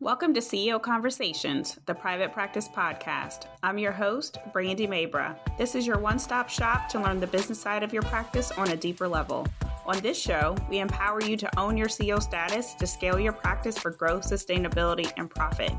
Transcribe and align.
Welcome 0.00 0.32
to 0.34 0.40
CEO 0.40 0.80
Conversations, 0.80 1.76
the 1.86 1.94
private 1.94 2.32
practice 2.32 2.68
podcast. 2.68 3.46
I'm 3.64 3.78
your 3.78 3.90
host, 3.90 4.38
Brandy 4.52 4.86
Mabra. 4.86 5.36
This 5.58 5.74
is 5.74 5.88
your 5.88 5.98
one 5.98 6.20
stop 6.20 6.48
shop 6.48 6.88
to 6.90 7.00
learn 7.00 7.18
the 7.18 7.26
business 7.26 7.60
side 7.60 7.82
of 7.82 7.92
your 7.92 8.04
practice 8.04 8.52
on 8.52 8.70
a 8.70 8.76
deeper 8.76 9.08
level. 9.08 9.44
On 9.86 9.98
this 9.98 10.16
show, 10.16 10.54
we 10.70 10.78
empower 10.78 11.20
you 11.20 11.36
to 11.38 11.58
own 11.58 11.76
your 11.76 11.88
CEO 11.88 12.22
status 12.22 12.74
to 12.74 12.86
scale 12.86 13.18
your 13.18 13.32
practice 13.32 13.76
for 13.76 13.90
growth, 13.90 14.22
sustainability, 14.22 15.12
and 15.16 15.28
profit. 15.28 15.72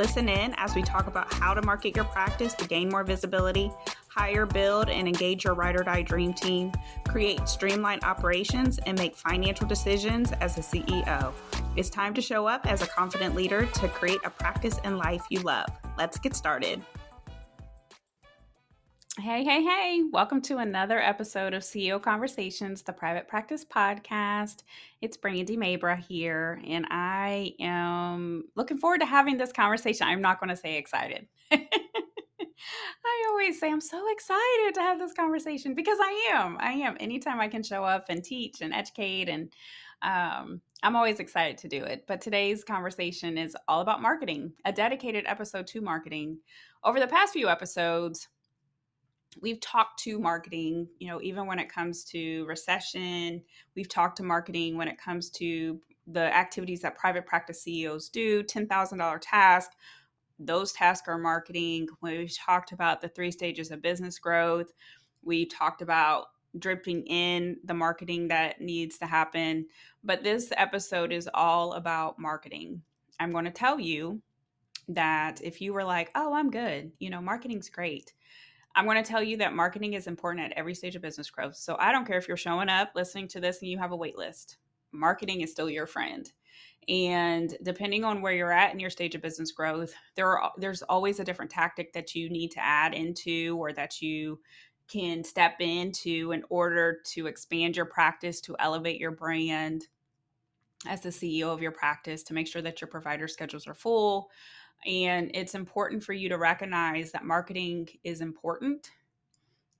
Listen 0.00 0.30
in 0.30 0.54
as 0.56 0.74
we 0.74 0.80
talk 0.80 1.08
about 1.08 1.30
how 1.30 1.52
to 1.52 1.60
market 1.60 1.94
your 1.94 2.06
practice 2.06 2.54
to 2.54 2.66
gain 2.66 2.88
more 2.88 3.04
visibility, 3.04 3.70
hire, 4.08 4.46
build, 4.46 4.88
and 4.88 5.06
engage 5.06 5.44
your 5.44 5.52
ride 5.52 5.78
or 5.78 5.84
die 5.84 6.00
dream 6.00 6.32
team, 6.32 6.72
create 7.06 7.46
streamlined 7.46 8.02
operations, 8.02 8.78
and 8.86 8.98
make 8.98 9.14
financial 9.14 9.68
decisions 9.68 10.32
as 10.40 10.56
a 10.56 10.62
CEO. 10.62 11.34
It's 11.76 11.90
time 11.90 12.14
to 12.14 12.22
show 12.22 12.46
up 12.46 12.66
as 12.66 12.80
a 12.80 12.86
confident 12.86 13.34
leader 13.34 13.66
to 13.66 13.88
create 13.88 14.20
a 14.24 14.30
practice 14.30 14.80
and 14.84 14.96
life 14.96 15.22
you 15.28 15.40
love. 15.40 15.68
Let's 15.98 16.18
get 16.18 16.34
started. 16.34 16.82
Hey, 19.20 19.44
hey, 19.44 19.62
hey, 19.62 20.02
welcome 20.10 20.40
to 20.42 20.56
another 20.58 20.98
episode 20.98 21.52
of 21.52 21.62
CEO 21.62 22.00
Conversations, 22.00 22.80
the 22.80 22.94
private 22.94 23.28
practice 23.28 23.66
podcast. 23.66 24.62
It's 25.02 25.18
Brandy 25.18 25.58
Mabra 25.58 25.98
here, 25.98 26.58
and 26.66 26.86
I 26.88 27.52
am 27.60 28.44
looking 28.56 28.78
forward 28.78 29.00
to 29.00 29.06
having 29.06 29.36
this 29.36 29.52
conversation. 29.52 30.06
I'm 30.06 30.22
not 30.22 30.40
going 30.40 30.48
to 30.48 30.56
say 30.56 30.78
excited. 30.78 31.26
I 31.52 33.26
always 33.28 33.60
say 33.60 33.70
I'm 33.70 33.82
so 33.82 34.02
excited 34.10 34.74
to 34.76 34.80
have 34.80 34.98
this 34.98 35.12
conversation 35.12 35.74
because 35.74 35.98
I 36.00 36.30
am. 36.32 36.56
I 36.58 36.72
am. 36.72 36.96
Anytime 36.98 37.40
I 37.40 37.48
can 37.48 37.62
show 37.62 37.84
up 37.84 38.06
and 38.08 38.24
teach 38.24 38.62
and 38.62 38.72
educate, 38.72 39.28
and 39.28 39.52
um, 40.00 40.62
I'm 40.82 40.96
always 40.96 41.20
excited 41.20 41.58
to 41.58 41.68
do 41.68 41.84
it. 41.84 42.06
But 42.08 42.22
today's 42.22 42.64
conversation 42.64 43.36
is 43.36 43.54
all 43.68 43.82
about 43.82 44.00
marketing, 44.00 44.54
a 44.64 44.72
dedicated 44.72 45.26
episode 45.26 45.66
to 45.66 45.82
marketing. 45.82 46.38
Over 46.84 46.98
the 46.98 47.06
past 47.06 47.34
few 47.34 47.50
episodes, 47.50 48.26
we've 49.40 49.60
talked 49.60 50.00
to 50.00 50.18
marketing, 50.18 50.88
you 50.98 51.08
know, 51.08 51.20
even 51.22 51.46
when 51.46 51.58
it 51.58 51.72
comes 51.72 52.04
to 52.04 52.44
recession, 52.46 53.42
we've 53.76 53.88
talked 53.88 54.16
to 54.16 54.22
marketing 54.22 54.76
when 54.76 54.88
it 54.88 54.98
comes 54.98 55.30
to 55.30 55.80
the 56.06 56.34
activities 56.34 56.80
that 56.80 56.96
private 56.96 57.26
practice 57.26 57.62
CEOs 57.62 58.08
do, 58.08 58.42
$10,000 58.42 59.18
task, 59.22 59.70
those 60.40 60.72
tasks 60.72 61.06
are 61.06 61.18
marketing. 61.18 61.86
We've 62.00 62.34
talked 62.34 62.72
about 62.72 63.00
the 63.00 63.08
three 63.08 63.30
stages 63.30 63.70
of 63.70 63.82
business 63.82 64.18
growth. 64.18 64.72
We 65.22 65.44
talked 65.44 65.82
about 65.82 66.28
dripping 66.58 67.04
in 67.06 67.58
the 67.64 67.74
marketing 67.74 68.28
that 68.28 68.60
needs 68.60 68.98
to 68.98 69.06
happen. 69.06 69.66
But 70.02 70.24
this 70.24 70.50
episode 70.56 71.12
is 71.12 71.28
all 71.34 71.74
about 71.74 72.18
marketing. 72.18 72.82
I'm 73.20 73.30
going 73.30 73.44
to 73.44 73.50
tell 73.50 73.78
you 73.78 74.22
that 74.88 75.40
if 75.44 75.60
you 75.60 75.74
were 75.74 75.84
like, 75.84 76.10
oh, 76.14 76.32
I'm 76.32 76.50
good, 76.50 76.90
you 76.98 77.10
know, 77.10 77.20
marketing's 77.20 77.68
great. 77.68 78.12
I'm 78.74 78.84
going 78.84 79.02
to 79.02 79.08
tell 79.08 79.22
you 79.22 79.36
that 79.38 79.54
marketing 79.54 79.94
is 79.94 80.06
important 80.06 80.46
at 80.46 80.56
every 80.56 80.74
stage 80.74 80.96
of 80.96 81.02
business 81.02 81.30
growth. 81.30 81.56
So 81.56 81.76
I 81.78 81.92
don't 81.92 82.06
care 82.06 82.18
if 82.18 82.28
you're 82.28 82.36
showing 82.36 82.68
up, 82.68 82.92
listening 82.94 83.28
to 83.28 83.40
this, 83.40 83.60
and 83.60 83.70
you 83.70 83.78
have 83.78 83.92
a 83.92 83.96
wait 83.96 84.16
list. 84.16 84.58
Marketing 84.92 85.40
is 85.40 85.50
still 85.50 85.68
your 85.68 85.86
friend. 85.86 86.30
And 86.88 87.56
depending 87.62 88.04
on 88.04 88.22
where 88.22 88.32
you're 88.32 88.52
at 88.52 88.72
in 88.72 88.80
your 88.80 88.90
stage 88.90 89.14
of 89.14 89.22
business 89.22 89.52
growth, 89.52 89.94
there 90.16 90.38
are 90.38 90.52
there's 90.56 90.82
always 90.82 91.20
a 91.20 91.24
different 91.24 91.50
tactic 91.50 91.92
that 91.92 92.14
you 92.14 92.30
need 92.30 92.50
to 92.52 92.64
add 92.64 92.94
into 92.94 93.56
or 93.58 93.72
that 93.72 94.00
you 94.00 94.40
can 94.88 95.22
step 95.22 95.56
into 95.60 96.32
in 96.32 96.42
order 96.48 96.98
to 97.04 97.26
expand 97.26 97.76
your 97.76 97.86
practice, 97.86 98.40
to 98.40 98.56
elevate 98.58 99.00
your 99.00 99.12
brand 99.12 99.86
as 100.86 101.02
the 101.02 101.10
CEO 101.10 101.48
of 101.48 101.62
your 101.62 101.70
practice, 101.70 102.22
to 102.24 102.34
make 102.34 102.48
sure 102.48 102.62
that 102.62 102.80
your 102.80 102.88
provider 102.88 103.28
schedules 103.28 103.66
are 103.66 103.74
full. 103.74 104.30
And 104.86 105.30
it's 105.34 105.54
important 105.54 106.02
for 106.02 106.12
you 106.12 106.28
to 106.28 106.38
recognize 106.38 107.12
that 107.12 107.24
marketing 107.24 107.88
is 108.04 108.20
important 108.20 108.90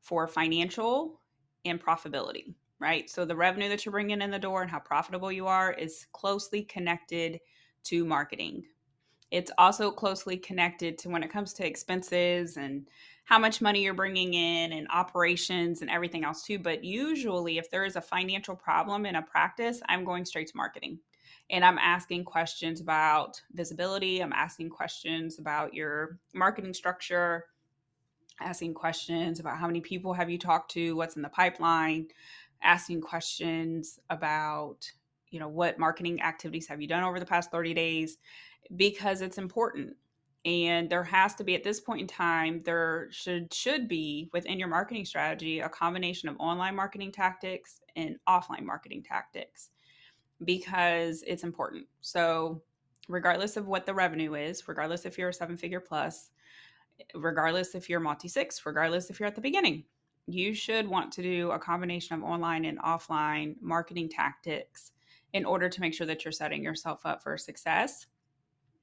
for 0.01 0.27
financial 0.27 1.21
and 1.65 1.83
profitability 1.83 2.55
right? 2.81 3.09
So 3.09 3.25
the 3.25 3.37
revenue 3.37 3.69
that 3.69 3.85
you're 3.85 3.93
bringing 3.93 4.23
in 4.23 4.31
the 4.31 4.39
door 4.39 4.63
and 4.63 4.71
how 4.71 4.81
profitable 4.81 5.31
you 5.31 5.47
are 5.47 5.73
is 5.73 6.07
closely 6.13 6.63
connected 6.63 7.39
to 7.85 8.05
marketing. 8.05 8.65
It's 9.31 9.53
also 9.59 9.93
closely 9.93 10.37
connected 10.37 10.99
to 10.99 11.09
when 11.09 11.23
it 11.23 11.31
comes 11.31 11.53
to 11.55 11.67
expenses 11.67 12.57
and 12.57 12.89
how 13.25 13.39
much 13.39 13.61
money 13.61 13.85
you're 13.85 13.95
bringing 13.95 14.35
in 14.35 14.73
and 14.73 14.89
operations 14.91 15.83
and 15.83 15.91
everything 15.91 16.25
else 16.25 16.43
too. 16.43 16.59
But 16.59 16.83
usually, 16.83 17.59
if 17.59 17.71
there 17.71 17.85
is 17.85 17.95
a 17.95 18.01
financial 18.01 18.57
problem 18.57 19.07
in 19.07 19.15
a 19.15 19.23
practice, 19.23 19.81
I'm 19.89 20.05
going 20.05 20.25
straight 20.25 20.49
to 20.49 20.57
marketing. 20.57 20.99
And 21.51 21.65
I'm 21.65 21.79
asking 21.79 22.25
questions 22.25 22.81
about 22.81 23.41
visibility. 23.53 24.21
I'm 24.21 24.33
asking 24.33 24.71
questions 24.71 25.39
about 25.39 25.75
your 25.75 26.19
marketing 26.35 26.75
structure, 26.75 27.47
asking 28.41 28.75
questions 28.75 29.41
about 29.41 29.59
how 29.59 29.67
many 29.67 29.81
people 29.81 30.13
have 30.13 30.31
you 30.31 30.39
talked 30.39 30.71
to, 30.73 30.97
what's 30.97 31.17
in 31.17 31.23
the 31.23 31.29
pipeline, 31.29 32.09
asking 32.63 33.01
questions 33.01 33.99
about 34.11 34.91
you 35.31 35.39
know 35.39 35.49
what 35.49 35.79
marketing 35.79 36.21
activities 36.23 36.67
have 36.67 36.81
you 36.81 36.89
done 36.89 37.05
over 37.05 37.21
the 37.21 37.27
past 37.27 37.51
30 37.51 37.75
days 37.75 38.19
because 38.77 39.21
it's 39.21 39.39
important 39.39 39.97
and 40.45 40.89
there 40.89 41.05
has 41.05 41.35
to 41.35 41.45
be 41.45 41.55
at 41.55 41.63
this 41.63 41.81
point 41.81 42.01
in 42.01 42.07
time 42.07 42.63
there 42.65 43.09
should 43.11 43.53
should 43.53 43.89
be 43.89 44.29
within 44.33 44.59
your 44.59 44.69
marketing 44.69 45.05
strategy 45.05 45.61
a 45.61 45.69
combination 45.69 46.29
of 46.29 46.37
online 46.39 46.75
marketing 46.75 47.13
tactics 47.13 47.81
and 47.97 48.17
offline 48.29 48.63
marketing 48.63 49.03
tactics 49.03 49.71
because 50.45 51.23
it's 51.27 51.45
important 51.45 51.87
so 52.01 52.63
regardless 53.09 53.57
of 53.57 53.67
what 53.67 53.87
the 53.87 53.95
revenue 53.95 54.35
is 54.35 54.67
regardless 54.69 55.05
if 55.05 55.19
you're 55.19 55.31
a 55.31 55.35
seven 55.35 55.57
figure 55.57 55.81
plus 55.81 56.31
regardless 57.15 57.75
if 57.75 57.89
you're 57.89 58.01
multi 58.01 58.29
six 58.29 58.65
regardless 58.65 59.11
if 59.11 59.19
you're 59.19 59.27
at 59.27 59.35
the 59.35 59.41
beginning 59.41 59.85
you 60.27 60.55
should 60.55 60.89
want 60.89 61.13
to 61.13 61.23
do 61.23 61.51
a 61.51 61.59
combination 61.59 62.15
of 62.15 62.23
online 62.23 62.65
and 62.65 62.79
offline 62.81 63.57
marketing 63.61 64.09
tactics 64.09 64.93
in 65.33 65.45
order 65.45 65.69
to 65.69 65.81
make 65.81 65.95
sure 65.95 66.07
that 66.07 66.25
you're 66.25 66.33
setting 66.33 66.63
yourself 66.63 67.05
up 67.05 67.23
for 67.23 67.37
success. 67.37 68.07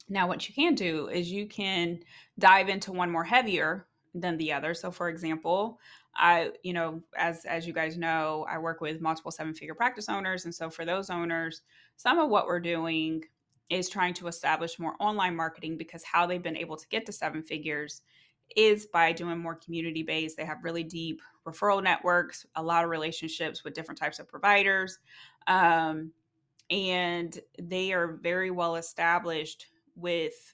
Now, 0.10 0.28
what 0.28 0.48
you 0.48 0.56
can 0.56 0.76
do 0.76 1.08
is 1.08 1.32
you 1.32 1.48
can 1.48 2.00
dive 2.40 2.70
into 2.70 2.92
one 2.92 3.12
more 3.12 3.26
heavier 3.26 3.88
than 4.14 4.38
the 4.38 4.54
other. 4.54 4.74
So, 4.74 4.92
for 4.92 5.10
example, 5.10 5.80
I, 6.16 6.52
you 6.64 6.74
know, 6.74 7.02
as 7.16 7.46
as 7.46 7.68
you 7.68 7.74
guys 7.74 7.98
know, 7.98 8.46
I 8.50 8.58
work 8.58 8.82
with 8.82 9.02
multiple 9.02 9.32
seven 9.32 9.54
figure 9.54 9.76
practice 9.76 10.10
owners, 10.10 10.46
and 10.46 10.54
so 10.54 10.70
for 10.70 10.86
those 10.86 11.10
owners, 11.10 11.62
some 11.96 12.20
of 12.20 12.30
what 12.30 12.48
we're 12.48 12.60
doing 12.60 13.24
is 13.70 13.90
trying 13.90 14.14
to 14.16 14.28
establish 14.28 14.80
more 14.80 14.96
online 15.00 15.36
marketing 15.36 15.78
because 15.78 16.04
how 16.04 16.26
they've 16.26 16.44
been 16.44 16.58
able 16.58 16.78
to 16.78 16.88
get 16.88 17.06
to 17.06 17.12
seven 17.12 17.44
figures 17.44 18.02
is 18.56 18.86
by 18.86 19.12
doing 19.12 19.38
more 19.38 19.56
community 19.56 20.04
based. 20.04 20.38
They 20.38 20.46
have 20.46 20.64
really 20.64 20.84
deep 20.84 21.22
referral 21.46 21.84
networks, 21.84 22.46
a 22.56 22.64
lot 22.64 22.84
of 22.84 22.90
relationships 22.90 23.64
with 23.64 23.74
different 23.74 24.00
types 24.00 24.20
of 24.20 24.28
providers. 24.28 25.00
Um, 25.48 26.12
and 26.70 27.38
they 27.62 27.94
are 27.94 28.20
very 28.22 28.52
well 28.52 28.76
established 28.76 29.68
with 29.96 30.54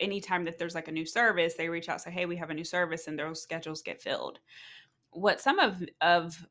anytime 0.00 0.44
that 0.44 0.58
there's 0.58 0.74
like 0.74 0.88
a 0.88 0.92
new 0.92 1.06
service, 1.06 1.54
they 1.54 1.68
reach 1.68 1.88
out 1.88 2.00
say, 2.00 2.10
Hey, 2.10 2.26
we 2.26 2.36
have 2.36 2.50
a 2.50 2.54
new 2.54 2.64
service, 2.64 3.06
and 3.06 3.18
those 3.18 3.42
schedules 3.42 3.82
get 3.82 4.02
filled. 4.02 4.38
What 5.10 5.40
some 5.40 5.58
of 5.58 5.82
of 6.00 6.46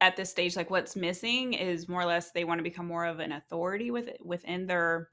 at 0.00 0.16
this 0.16 0.30
stage, 0.30 0.56
like 0.56 0.70
what's 0.70 0.96
missing 0.96 1.52
is 1.52 1.88
more 1.88 2.00
or 2.00 2.06
less 2.06 2.32
they 2.32 2.44
want 2.44 2.58
to 2.58 2.64
become 2.64 2.86
more 2.86 3.04
of 3.04 3.20
an 3.20 3.32
authority 3.32 3.90
with 3.90 4.10
within 4.24 4.66
their 4.66 5.08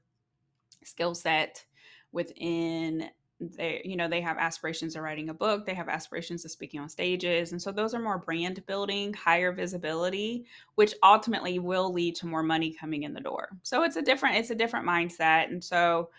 skill 0.84 1.14
set 1.14 1.64
within 2.12 3.08
they 3.40 3.80
you 3.84 3.96
know 3.96 4.06
they 4.06 4.20
have 4.20 4.36
aspirations 4.36 4.96
of 4.96 5.02
writing 5.02 5.30
a 5.30 5.34
book 5.34 5.64
they 5.64 5.74
have 5.74 5.88
aspirations 5.88 6.44
of 6.44 6.50
speaking 6.50 6.78
on 6.78 6.88
stages 6.88 7.52
and 7.52 7.62
so 7.62 7.72
those 7.72 7.94
are 7.94 8.00
more 8.00 8.18
brand 8.18 8.64
building 8.66 9.14
higher 9.14 9.50
visibility 9.50 10.44
which 10.74 10.94
ultimately 11.02 11.58
will 11.58 11.90
lead 11.92 12.14
to 12.14 12.26
more 12.26 12.42
money 12.42 12.74
coming 12.78 13.04
in 13.04 13.14
the 13.14 13.20
door 13.20 13.48
so 13.62 13.82
it's 13.82 13.96
a 13.96 14.02
different 14.02 14.36
it's 14.36 14.50
a 14.50 14.54
different 14.54 14.86
mindset 14.86 15.44
and 15.44 15.62
so 15.64 16.10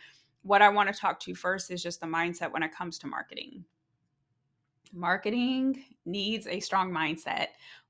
what 0.44 0.62
i 0.62 0.70
want 0.70 0.94
to 0.94 1.00
talk 1.00 1.20
to 1.20 1.36
first 1.36 1.72
is 1.72 1.84
just 1.84 2.00
the 2.02 2.08
mindset 2.08 2.52
when 2.52 2.64
it 2.64 2.76
comes 2.76 2.98
to 2.98 3.08
marketing 3.08 3.64
marketing 4.94 5.84
needs 6.06 6.48
a 6.48 6.60
strong 6.60 6.92
mindset 6.92 7.48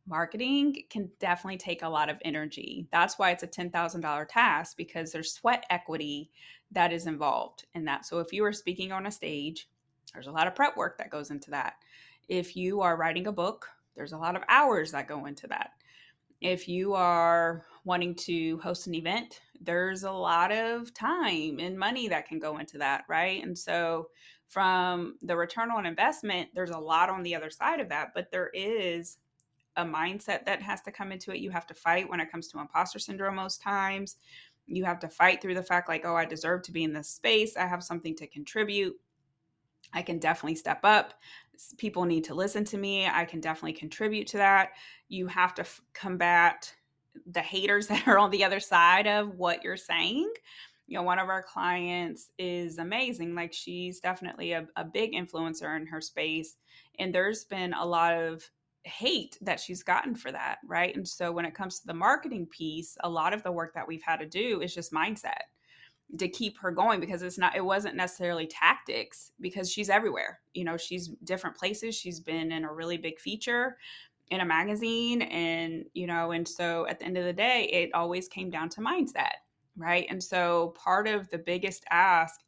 marketing 0.07 0.75
can 0.89 1.09
definitely 1.19 1.57
take 1.57 1.83
a 1.83 1.89
lot 1.89 2.09
of 2.09 2.17
energy 2.23 2.87
that's 2.91 3.17
why 3.17 3.31
it's 3.31 3.43
a 3.43 3.47
$10000 3.47 4.25
task 4.29 4.75
because 4.77 5.11
there's 5.11 5.33
sweat 5.33 5.63
equity 5.69 6.29
that 6.71 6.93
is 6.93 7.07
involved 7.07 7.65
in 7.75 7.85
that. 7.85 8.05
So 8.05 8.19
if 8.19 8.31
you 8.31 8.43
are 8.45 8.53
speaking 8.53 8.91
on 8.91 9.05
a 9.05 9.11
stage, 9.11 9.69
there's 10.13 10.27
a 10.27 10.31
lot 10.31 10.47
of 10.47 10.55
prep 10.55 10.77
work 10.77 10.97
that 10.97 11.09
goes 11.09 11.29
into 11.31 11.51
that. 11.51 11.75
If 12.27 12.55
you 12.55 12.81
are 12.81 12.97
writing 12.97 13.27
a 13.27 13.31
book, 13.31 13.67
there's 13.95 14.13
a 14.13 14.17
lot 14.17 14.35
of 14.35 14.43
hours 14.47 14.91
that 14.91 15.07
go 15.07 15.25
into 15.25 15.47
that. 15.47 15.71
If 16.39 16.67
you 16.67 16.93
are 16.93 17.65
wanting 17.83 18.15
to 18.15 18.57
host 18.59 18.87
an 18.87 18.95
event, 18.95 19.41
there's 19.61 20.03
a 20.03 20.11
lot 20.11 20.51
of 20.51 20.93
time 20.93 21.59
and 21.59 21.77
money 21.77 22.07
that 22.09 22.27
can 22.27 22.39
go 22.39 22.57
into 22.57 22.77
that, 22.79 23.03
right? 23.07 23.43
And 23.43 23.57
so 23.57 24.09
from 24.47 25.17
the 25.21 25.35
return 25.37 25.71
on 25.71 25.85
investment, 25.85 26.49
there's 26.53 26.71
a 26.71 26.77
lot 26.77 27.09
on 27.09 27.23
the 27.23 27.35
other 27.35 27.49
side 27.49 27.79
of 27.79 27.89
that, 27.89 28.09
but 28.15 28.31
there 28.31 28.49
is 28.53 29.17
a 29.77 29.85
mindset 29.85 30.45
that 30.45 30.61
has 30.61 30.81
to 30.81 30.91
come 30.91 31.11
into 31.11 31.31
it. 31.31 31.39
You 31.39 31.51
have 31.51 31.67
to 31.67 31.73
fight 31.73 32.09
when 32.09 32.19
it 32.19 32.31
comes 32.31 32.47
to 32.49 32.59
imposter 32.59 32.99
syndrome 32.99 33.35
most 33.35 33.61
times 33.61 34.17
You 34.67 34.85
have 34.85 34.99
to 34.99 35.09
fight 35.09 35.41
through 35.41 35.55
the 35.55 35.63
fact, 35.63 35.89
like, 35.89 36.05
oh, 36.05 36.15
I 36.15 36.25
deserve 36.25 36.61
to 36.63 36.71
be 36.71 36.83
in 36.83 36.93
this 36.93 37.09
space. 37.09 37.57
I 37.57 37.67
have 37.67 37.83
something 37.83 38.15
to 38.17 38.27
contribute. 38.27 38.95
I 39.93 40.01
can 40.01 40.19
definitely 40.19 40.55
step 40.55 40.79
up. 40.83 41.13
People 41.77 42.05
need 42.05 42.23
to 42.25 42.33
listen 42.33 42.63
to 42.65 42.77
me. 42.77 43.07
I 43.07 43.25
can 43.25 43.39
definitely 43.41 43.73
contribute 43.73 44.27
to 44.27 44.37
that. 44.37 44.71
You 45.09 45.27
have 45.27 45.53
to 45.55 45.61
f- 45.61 45.81
combat 45.93 46.73
the 47.25 47.41
haters 47.41 47.87
that 47.87 48.07
are 48.07 48.17
on 48.17 48.31
the 48.31 48.43
other 48.43 48.59
side 48.59 49.07
of 49.07 49.35
what 49.35 49.63
you're 49.63 49.77
saying. 49.77 50.31
You 50.87 50.97
know, 50.97 51.03
one 51.03 51.19
of 51.19 51.29
our 51.29 51.43
clients 51.43 52.29
is 52.37 52.77
amazing. 52.77 53.33
Like, 53.33 53.53
she's 53.53 53.99
definitely 53.99 54.51
a, 54.51 54.67
a 54.75 54.83
big 54.83 55.13
influencer 55.13 55.75
in 55.77 55.87
her 55.87 56.01
space. 56.01 56.57
And 56.99 57.15
there's 57.15 57.45
been 57.45 57.73
a 57.73 57.85
lot 57.85 58.13
of 58.13 58.43
hate 58.83 59.37
that 59.41 59.59
she's 59.59 59.83
gotten 59.83 60.15
for 60.15 60.31
that, 60.31 60.57
right? 60.65 60.95
And 60.95 61.07
so 61.07 61.31
when 61.31 61.45
it 61.45 61.53
comes 61.53 61.79
to 61.79 61.87
the 61.87 61.93
marketing 61.93 62.47
piece, 62.47 62.97
a 63.03 63.09
lot 63.09 63.33
of 63.33 63.43
the 63.43 63.51
work 63.51 63.73
that 63.73 63.87
we've 63.87 64.01
had 64.03 64.17
to 64.17 64.25
do 64.25 64.61
is 64.61 64.73
just 64.73 64.91
mindset 64.91 65.41
to 66.17 66.27
keep 66.27 66.57
her 66.59 66.71
going 66.71 66.99
because 66.99 67.21
it's 67.21 67.37
not 67.37 67.55
it 67.55 67.63
wasn't 67.63 67.95
necessarily 67.95 68.45
tactics 68.47 69.31
because 69.39 69.71
she's 69.71 69.89
everywhere. 69.89 70.39
You 70.53 70.65
know, 70.65 70.77
she's 70.77 71.09
different 71.23 71.55
places. 71.55 71.95
She's 71.95 72.19
been 72.19 72.51
in 72.51 72.65
a 72.65 72.73
really 72.73 72.97
big 72.97 73.19
feature 73.19 73.77
in 74.31 74.39
a 74.39 74.45
magazine 74.45 75.21
and 75.23 75.85
you 75.93 76.07
know, 76.07 76.31
and 76.31 76.47
so 76.47 76.87
at 76.87 76.99
the 76.99 77.05
end 77.05 77.17
of 77.17 77.25
the 77.25 77.33
day, 77.33 77.69
it 77.71 77.91
always 77.93 78.27
came 78.27 78.49
down 78.49 78.69
to 78.69 78.81
mindset, 78.81 79.35
right? 79.77 80.07
And 80.09 80.23
so 80.23 80.73
part 80.77 81.07
of 81.07 81.29
the 81.29 81.37
biggest 81.37 81.83
ask 81.91 82.39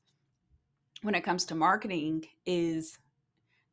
when 1.03 1.13
it 1.13 1.23
comes 1.23 1.43
to 1.45 1.55
marketing 1.55 2.25
is 2.45 2.97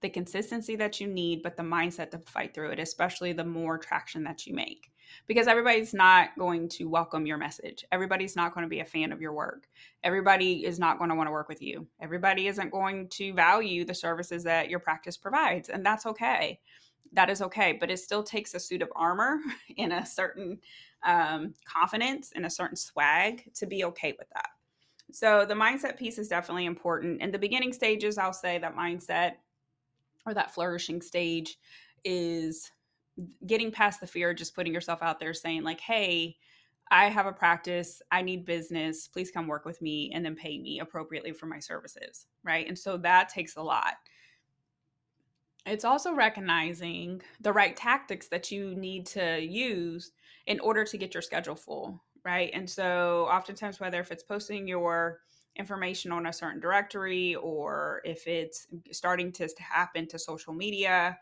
the 0.00 0.08
consistency 0.08 0.76
that 0.76 1.00
you 1.00 1.06
need, 1.06 1.42
but 1.42 1.56
the 1.56 1.62
mindset 1.62 2.10
to 2.10 2.18
fight 2.18 2.52
through 2.52 2.70
it, 2.70 2.80
especially 2.80 3.32
the 3.32 3.44
more 3.44 3.78
traction 3.78 4.24
that 4.24 4.46
you 4.46 4.54
make. 4.54 4.90
Because 5.26 5.46
everybody's 5.46 5.92
not 5.92 6.30
going 6.38 6.68
to 6.70 6.88
welcome 6.88 7.26
your 7.26 7.36
message. 7.36 7.84
Everybody's 7.92 8.36
not 8.36 8.54
going 8.54 8.64
to 8.64 8.70
be 8.70 8.80
a 8.80 8.84
fan 8.84 9.12
of 9.12 9.20
your 9.20 9.32
work. 9.32 9.68
Everybody 10.04 10.64
is 10.64 10.78
not 10.78 10.98
going 10.98 11.10
to 11.10 11.16
want 11.16 11.26
to 11.26 11.32
work 11.32 11.48
with 11.48 11.60
you. 11.60 11.86
Everybody 12.00 12.46
isn't 12.46 12.70
going 12.70 13.08
to 13.10 13.34
value 13.34 13.84
the 13.84 13.94
services 13.94 14.44
that 14.44 14.70
your 14.70 14.78
practice 14.78 15.16
provides. 15.16 15.68
And 15.68 15.84
that's 15.84 16.06
okay. 16.06 16.60
That 17.12 17.30
is 17.30 17.42
okay. 17.42 17.72
But 17.72 17.90
it 17.90 17.98
still 17.98 18.22
takes 18.22 18.54
a 18.54 18.60
suit 18.60 18.82
of 18.82 18.92
armor 18.94 19.38
and 19.78 19.92
a 19.92 20.06
certain 20.06 20.58
um, 21.04 21.54
confidence 21.64 22.32
and 22.34 22.46
a 22.46 22.50
certain 22.50 22.76
swag 22.76 23.52
to 23.54 23.66
be 23.66 23.84
okay 23.84 24.14
with 24.18 24.28
that. 24.30 24.50
So 25.12 25.44
the 25.44 25.54
mindset 25.54 25.96
piece 25.96 26.18
is 26.18 26.28
definitely 26.28 26.66
important. 26.66 27.20
In 27.20 27.32
the 27.32 27.38
beginning 27.38 27.72
stages, 27.72 28.16
I'll 28.16 28.32
say 28.32 28.58
that 28.58 28.76
mindset 28.76 29.32
or 30.26 30.34
that 30.34 30.54
flourishing 30.54 31.02
stage 31.02 31.58
is 32.04 32.70
getting 33.46 33.70
past 33.70 34.00
the 34.00 34.06
fear 34.06 34.32
just 34.32 34.54
putting 34.54 34.72
yourself 34.72 35.02
out 35.02 35.18
there 35.20 35.34
saying 35.34 35.62
like 35.62 35.80
hey 35.80 36.36
i 36.90 37.06
have 37.06 37.26
a 37.26 37.32
practice 37.32 38.00
i 38.10 38.22
need 38.22 38.44
business 38.44 39.08
please 39.08 39.30
come 39.30 39.46
work 39.46 39.64
with 39.64 39.82
me 39.82 40.10
and 40.14 40.24
then 40.24 40.34
pay 40.34 40.58
me 40.58 40.80
appropriately 40.80 41.32
for 41.32 41.46
my 41.46 41.58
services 41.58 42.26
right 42.44 42.66
and 42.68 42.78
so 42.78 42.96
that 42.96 43.28
takes 43.28 43.56
a 43.56 43.62
lot 43.62 43.94
it's 45.66 45.84
also 45.84 46.14
recognizing 46.14 47.22
the 47.40 47.52
right 47.52 47.76
tactics 47.76 48.28
that 48.28 48.50
you 48.50 48.74
need 48.74 49.06
to 49.06 49.40
use 49.40 50.12
in 50.46 50.58
order 50.60 50.84
to 50.84 50.98
get 50.98 51.14
your 51.14 51.22
schedule 51.22 51.56
full 51.56 52.02
right? 52.24 52.50
And 52.52 52.68
so 52.68 53.28
oftentimes 53.30 53.80
whether 53.80 54.00
if 54.00 54.10
it's 54.10 54.22
posting 54.22 54.66
your 54.66 55.20
information 55.56 56.12
on 56.12 56.26
a 56.26 56.32
certain 56.32 56.60
directory 56.60 57.34
or 57.34 58.00
if 58.04 58.26
it's 58.26 58.66
starting 58.92 59.32
to 59.32 59.48
happen 59.58 60.06
to 60.08 60.18
social 60.18 60.52
media 60.52 61.18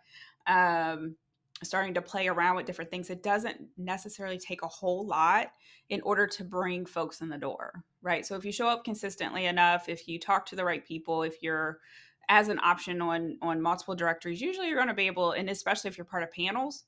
um, 0.47 1.17
starting 1.63 1.95
to 1.95 2.03
play 2.03 2.29
around 2.29 2.55
with 2.55 2.67
different 2.67 2.91
things 2.91 3.11
it 3.11 3.23
doesn't 3.23 3.61
necessarily 3.77 4.39
take 4.39 4.63
a 4.63 4.69
whole 4.69 5.07
lot 5.07 5.49
in 5.89 6.01
order 6.03 6.27
to 6.27 6.45
bring 6.45 6.85
folks 6.85 7.21
in 7.21 7.29
the 7.29 7.39
door 7.39 7.83
right? 8.03 8.27
So 8.27 8.37
if 8.37 8.45
you 8.45 8.53
show 8.53 8.69
up 8.69 8.85
consistently 8.85 9.47
enough 9.47 9.89
if 9.89 10.07
you 10.07 10.21
talk 10.21 10.47
to 10.47 10.57
the 10.57 10.65
right 10.65 10.85
people 10.85 11.23
if 11.23 11.43
you're 11.43 11.81
as 12.29 12.49
an 12.49 12.59
option 12.61 13.01
on 13.01 13.37
on 13.43 13.61
multiple 13.61 13.95
directories 13.95 14.41
usually 14.41 14.69
you're 14.69 14.77
going 14.77 14.89
to 14.89 14.95
be 14.95 15.07
able 15.07 15.33
and 15.33 15.49
especially 15.49 15.89
if 15.89 15.97
you're 15.97 16.05
part 16.05 16.23
of 16.23 16.31
panels 16.33 16.85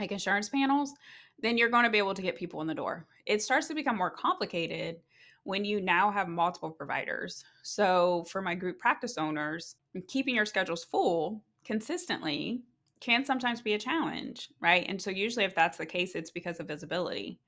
like 0.00 0.12
insurance 0.12 0.48
panels 0.48 0.92
then 1.40 1.56
you're 1.56 1.68
going 1.68 1.84
to 1.84 1.90
be 1.90 1.98
able 1.98 2.14
to 2.14 2.22
get 2.22 2.36
people 2.36 2.60
in 2.60 2.66
the 2.66 2.74
door 2.74 3.06
it 3.26 3.42
starts 3.42 3.68
to 3.68 3.74
become 3.74 3.96
more 3.96 4.10
complicated 4.10 4.96
when 5.48 5.64
you 5.64 5.80
now 5.80 6.10
have 6.10 6.28
multiple 6.28 6.70
providers. 6.70 7.42
So, 7.62 8.26
for 8.30 8.42
my 8.42 8.54
group 8.54 8.78
practice 8.78 9.16
owners, 9.16 9.76
keeping 10.06 10.34
your 10.34 10.44
schedules 10.44 10.84
full 10.84 11.42
consistently 11.64 12.62
can 13.00 13.24
sometimes 13.24 13.62
be 13.62 13.72
a 13.72 13.78
challenge, 13.78 14.50
right? 14.60 14.84
And 14.86 15.00
so, 15.00 15.10
usually, 15.10 15.46
if 15.46 15.54
that's 15.54 15.78
the 15.78 15.86
case, 15.86 16.14
it's 16.14 16.30
because 16.30 16.60
of 16.60 16.68
visibility. 16.68 17.40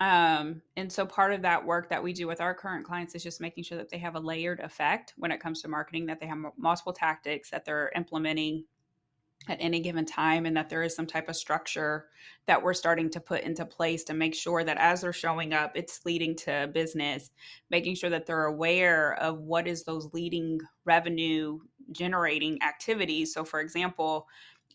Um, 0.00 0.62
and 0.76 0.92
so, 0.92 1.06
part 1.06 1.32
of 1.32 1.42
that 1.42 1.64
work 1.64 1.88
that 1.88 2.02
we 2.02 2.12
do 2.12 2.26
with 2.26 2.40
our 2.40 2.54
current 2.54 2.84
clients 2.84 3.14
is 3.14 3.22
just 3.22 3.40
making 3.40 3.64
sure 3.64 3.78
that 3.78 3.88
they 3.88 3.98
have 3.98 4.14
a 4.14 4.20
layered 4.20 4.60
effect 4.60 5.14
when 5.16 5.32
it 5.32 5.40
comes 5.40 5.62
to 5.62 5.68
marketing, 5.68 6.06
that 6.06 6.20
they 6.20 6.26
have 6.26 6.38
multiple 6.58 6.92
tactics 6.92 7.50
that 7.50 7.64
they're 7.64 7.90
implementing 7.96 8.64
at 9.48 9.58
any 9.60 9.80
given 9.80 10.04
time 10.04 10.44
and 10.44 10.56
that 10.56 10.68
there 10.68 10.82
is 10.82 10.94
some 10.94 11.06
type 11.06 11.28
of 11.28 11.36
structure 11.36 12.06
that 12.46 12.62
we're 12.62 12.74
starting 12.74 13.08
to 13.10 13.20
put 13.20 13.42
into 13.42 13.64
place 13.64 14.02
to 14.04 14.14
make 14.14 14.34
sure 14.34 14.64
that 14.64 14.78
as 14.78 15.02
they're 15.02 15.12
showing 15.12 15.52
up 15.52 15.72
it's 15.76 16.04
leading 16.04 16.34
to 16.34 16.68
business. 16.72 17.30
Making 17.70 17.94
sure 17.94 18.10
that 18.10 18.26
they're 18.26 18.46
aware 18.46 19.14
of 19.14 19.40
what 19.40 19.68
is 19.68 19.84
those 19.84 20.12
leading 20.12 20.60
revenue 20.84 21.60
generating 21.92 22.60
activities. 22.62 23.32
So 23.32 23.44
for 23.44 23.60
example 23.60 24.26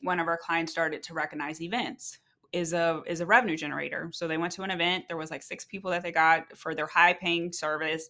one 0.04 0.20
of 0.20 0.28
our 0.28 0.38
clients 0.38 0.72
started 0.72 1.04
to 1.04 1.14
recognize 1.14 1.62
events 1.62 2.20
is 2.54 2.74
a 2.74 3.02
is 3.06 3.22
a 3.22 3.26
revenue 3.26 3.58
generator. 3.58 4.10
So 4.14 4.28
they 4.28 4.38
went 4.38 4.54
to 4.54 4.64
an 4.64 4.72
event 4.72 5.06
there 5.08 5.18
was 5.18 5.32
like 5.32 5.44
six 5.44 5.66
people 5.66 5.92
that 5.92 6.04
they 6.04 6.12
got 6.12 6.58
for 6.58 6.76
their 6.76 6.88
high 6.88 7.14
paying 7.14 7.54
service. 7.54 8.10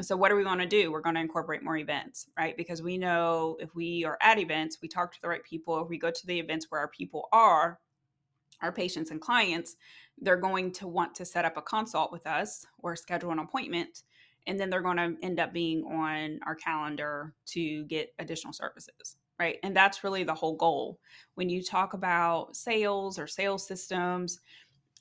So 0.00 0.16
what 0.16 0.32
are 0.32 0.36
we 0.36 0.44
going 0.44 0.58
to 0.58 0.66
do? 0.66 0.90
We're 0.90 1.02
going 1.02 1.16
to 1.16 1.20
incorporate 1.20 1.62
more 1.62 1.76
events 1.76 2.26
right? 2.38 2.56
Because 2.56 2.82
we 2.82 2.98
know 2.98 3.56
if 3.60 3.74
we 3.74 4.04
are 4.04 4.18
at 4.20 4.38
events 4.38 4.78
we 4.80 4.88
talk 4.88 5.12
to 5.12 5.20
the 5.22 5.28
right 5.28 5.44
people. 5.44 5.82
If 5.82 5.88
we 5.88 5.98
go 5.98 6.10
to 6.10 6.26
the 6.26 6.38
events 6.38 6.66
where 6.70 6.80
our 6.80 6.88
people 6.88 7.28
are 7.32 7.78
our 8.62 8.72
patients 8.72 9.10
and 9.10 9.20
clients 9.20 9.76
they're 10.20 10.36
going 10.36 10.70
to 10.72 10.86
want 10.86 11.14
to 11.16 11.24
set 11.24 11.44
up 11.44 11.56
a 11.56 11.62
consult 11.62 12.12
with 12.12 12.26
us 12.26 12.66
or 12.78 12.94
schedule 12.94 13.32
an 13.32 13.38
appointment. 13.38 14.02
And 14.46 14.58
then 14.58 14.70
they're 14.70 14.82
going 14.82 14.96
to 14.96 15.16
end 15.22 15.40
up 15.40 15.52
being 15.52 15.84
on 15.84 16.40
our 16.46 16.54
calendar 16.54 17.34
to 17.46 17.84
get 17.84 18.12
additional 18.18 18.52
services 18.52 19.16
right 19.38 19.58
and 19.62 19.76
that's 19.76 20.04
really 20.04 20.24
the 20.24 20.34
whole 20.34 20.56
goal 20.56 20.98
when 21.34 21.48
you 21.48 21.62
talk 21.62 21.94
about 21.94 22.56
sales 22.56 23.18
or 23.18 23.26
sales 23.26 23.66
systems 23.66 24.40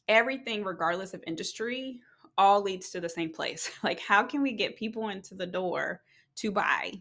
everything 0.08 0.64
regardless 0.64 1.14
of 1.14 1.24
industry 1.28 2.00
all 2.38 2.62
leads 2.62 2.90
to 2.90 3.00
the 3.00 3.10
same 3.10 3.32
place. 3.32 3.72
Like, 3.84 4.00
how 4.00 4.24
can 4.24 4.42
we 4.42 4.54
get 4.54 4.76
people 4.76 5.10
into 5.10 5.36
the 5.36 5.46
door 5.46 6.02
to 6.38 6.52
buy? 6.52 6.94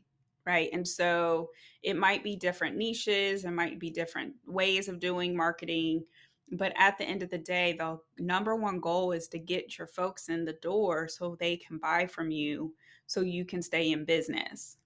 Right. 0.47 0.71
And 0.73 0.87
so 0.87 1.51
it 1.83 1.97
might 1.97 2.25
be 2.25 2.35
different 2.35 2.77
niches, 2.77 3.45
it 3.45 3.51
might 3.51 3.79
be 3.79 3.91
different 3.91 4.35
ways 4.47 4.89
of 4.89 4.99
doing 4.99 5.37
marketing. 5.37 6.05
But 6.53 6.73
at 6.77 6.99
the 6.99 7.05
end 7.05 7.23
of 7.23 7.31
the 7.31 7.39
day, 7.39 7.77
the 7.79 7.99
number 8.19 8.57
one 8.57 8.81
goal 8.81 9.13
is 9.13 9.29
to 9.29 9.39
get 9.39 9.79
your 9.79 9.87
folks 9.87 10.29
in 10.29 10.45
the 10.45 10.55
door 10.55 11.07
so 11.07 11.37
they 11.39 11.57
can 11.57 11.79
buy 11.79 12.07
from 12.07 12.31
you 12.31 12.75
so 13.07 13.21
you 13.21 13.45
can 13.45 13.63
stay 13.63 13.93
in 13.93 14.05
business. 14.05 14.79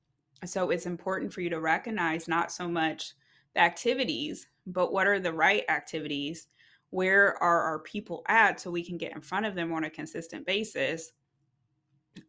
So 0.45 0.71
it's 0.71 0.87
important 0.87 1.33
for 1.33 1.41
you 1.41 1.51
to 1.51 1.61
recognize 1.61 2.29
not 2.29 2.53
so 2.53 2.69
much 2.69 3.15
the 3.55 3.61
activities, 3.61 4.47
but 4.67 4.93
what 4.93 5.07
are 5.07 5.21
the 5.21 5.33
right 5.33 5.65
activities? 5.69 6.49
Where 6.91 7.43
are 7.43 7.63
our 7.63 7.79
people 7.81 8.23
at 8.29 8.61
so 8.61 8.71
we 8.71 8.85
can 8.85 8.99
get 8.99 9.15
in 9.15 9.21
front 9.21 9.47
of 9.47 9.55
them 9.55 9.73
on 9.73 9.85
a 9.85 9.91
consistent 9.91 10.47
basis? 10.47 11.13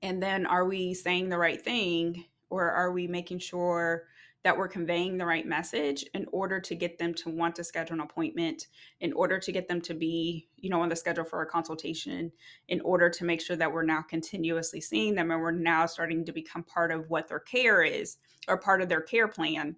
And 0.01 0.21
then 0.21 0.45
are 0.45 0.65
we 0.65 0.93
saying 0.93 1.29
the 1.29 1.37
right 1.37 1.61
thing 1.61 2.25
or 2.49 2.71
are 2.71 2.91
we 2.91 3.07
making 3.07 3.39
sure 3.39 4.03
that 4.45 4.55
we're 4.55 4.67
conveying 4.67 5.17
the 5.17 5.25
right 5.25 5.47
message 5.47 6.05
in 6.13 6.27
order 6.31 6.59
to 6.59 6.75
get 6.75 6.99
them 6.99 7.15
to 7.15 7.31
want 7.31 7.55
to 7.55 7.63
schedule 7.63 7.95
an 7.95 7.99
appointment 7.99 8.67
in 9.01 9.11
order 9.13 9.39
to 9.39 9.51
get 9.51 9.67
them 9.67 9.81
to 9.81 9.95
be 9.95 10.47
you 10.57 10.69
know 10.69 10.81
on 10.81 10.87
the 10.87 10.95
schedule 10.95 11.25
for 11.25 11.41
a 11.41 11.47
consultation 11.47 12.31
in 12.67 12.79
order 12.81 13.09
to 13.09 13.25
make 13.25 13.41
sure 13.41 13.55
that 13.55 13.73
we're 13.73 13.81
now 13.81 14.03
continuously 14.03 14.79
seeing 14.79 15.15
them 15.15 15.31
and 15.31 15.41
we're 15.41 15.49
now 15.49 15.87
starting 15.87 16.23
to 16.23 16.31
become 16.31 16.61
part 16.61 16.91
of 16.91 17.09
what 17.09 17.27
their 17.27 17.39
care 17.39 17.81
is 17.81 18.17
or 18.47 18.55
part 18.55 18.83
of 18.83 18.87
their 18.87 19.01
care 19.01 19.27
plan 19.27 19.75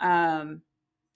um, 0.00 0.60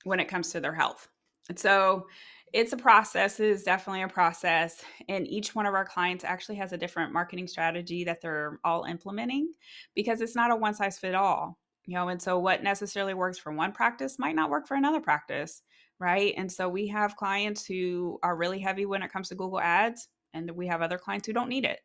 when 0.05 0.19
it 0.19 0.29
comes 0.29 0.51
to 0.51 0.59
their 0.59 0.75
health. 0.75 1.09
And 1.51 1.59
so 1.59 2.07
it's 2.55 2.73
a 2.73 2.77
process 2.77 3.39
it 3.39 3.49
is 3.49 3.65
definitely 3.65 4.01
a 4.01 4.09
process 4.09 4.83
and 5.09 5.27
each 5.27 5.55
one 5.55 5.67
of 5.67 5.75
our 5.75 5.85
clients 5.85 6.25
actually 6.25 6.55
has 6.55 6.73
a 6.73 6.79
different 6.79 7.13
marketing 7.13 7.49
strategy 7.49 8.05
that 8.05 8.23
they're 8.23 8.61
all 8.65 8.85
implementing 8.85 9.53
because 9.95 10.23
it's 10.23 10.37
not 10.37 10.51
a 10.51 10.57
one 10.57 10.73
size 10.73 10.99
fit 10.99 11.15
all 11.15 11.59
you 11.87 11.95
know 11.95 12.09
and 12.09 12.21
so 12.21 12.39
what 12.39 12.63
necessarily 12.63 13.15
works 13.15 13.39
for 13.39 13.53
one 13.53 13.73
practice 13.73 14.19
might 14.19 14.35
not 14.35 14.51
work 14.51 14.67
for 14.67 14.77
another 14.77 15.01
practice 15.01 15.63
right 15.99 16.35
and 16.37 16.51
so 16.51 16.69
we 16.69 16.89
have 16.89 17.17
clients 17.17 17.65
who 17.67 18.19
are 18.23 18.37
really 18.37 18.59
heavy 18.59 18.87
when 18.87 19.03
it 19.03 19.13
comes 19.13 19.29
to 19.29 19.35
google 19.35 19.61
ads 19.61 20.09
and 20.33 20.51
we 20.51 20.67
have 20.67 20.83
other 20.83 20.99
clients 20.99 21.27
who 21.27 21.33
don't 21.33 21.49
need 21.49 21.65
it 21.65 21.81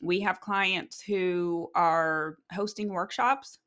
we 0.00 0.20
have 0.20 0.40
clients 0.40 1.00
who 1.00 1.70
are 1.74 2.36
hosting 2.52 2.88
workshops 2.88 3.58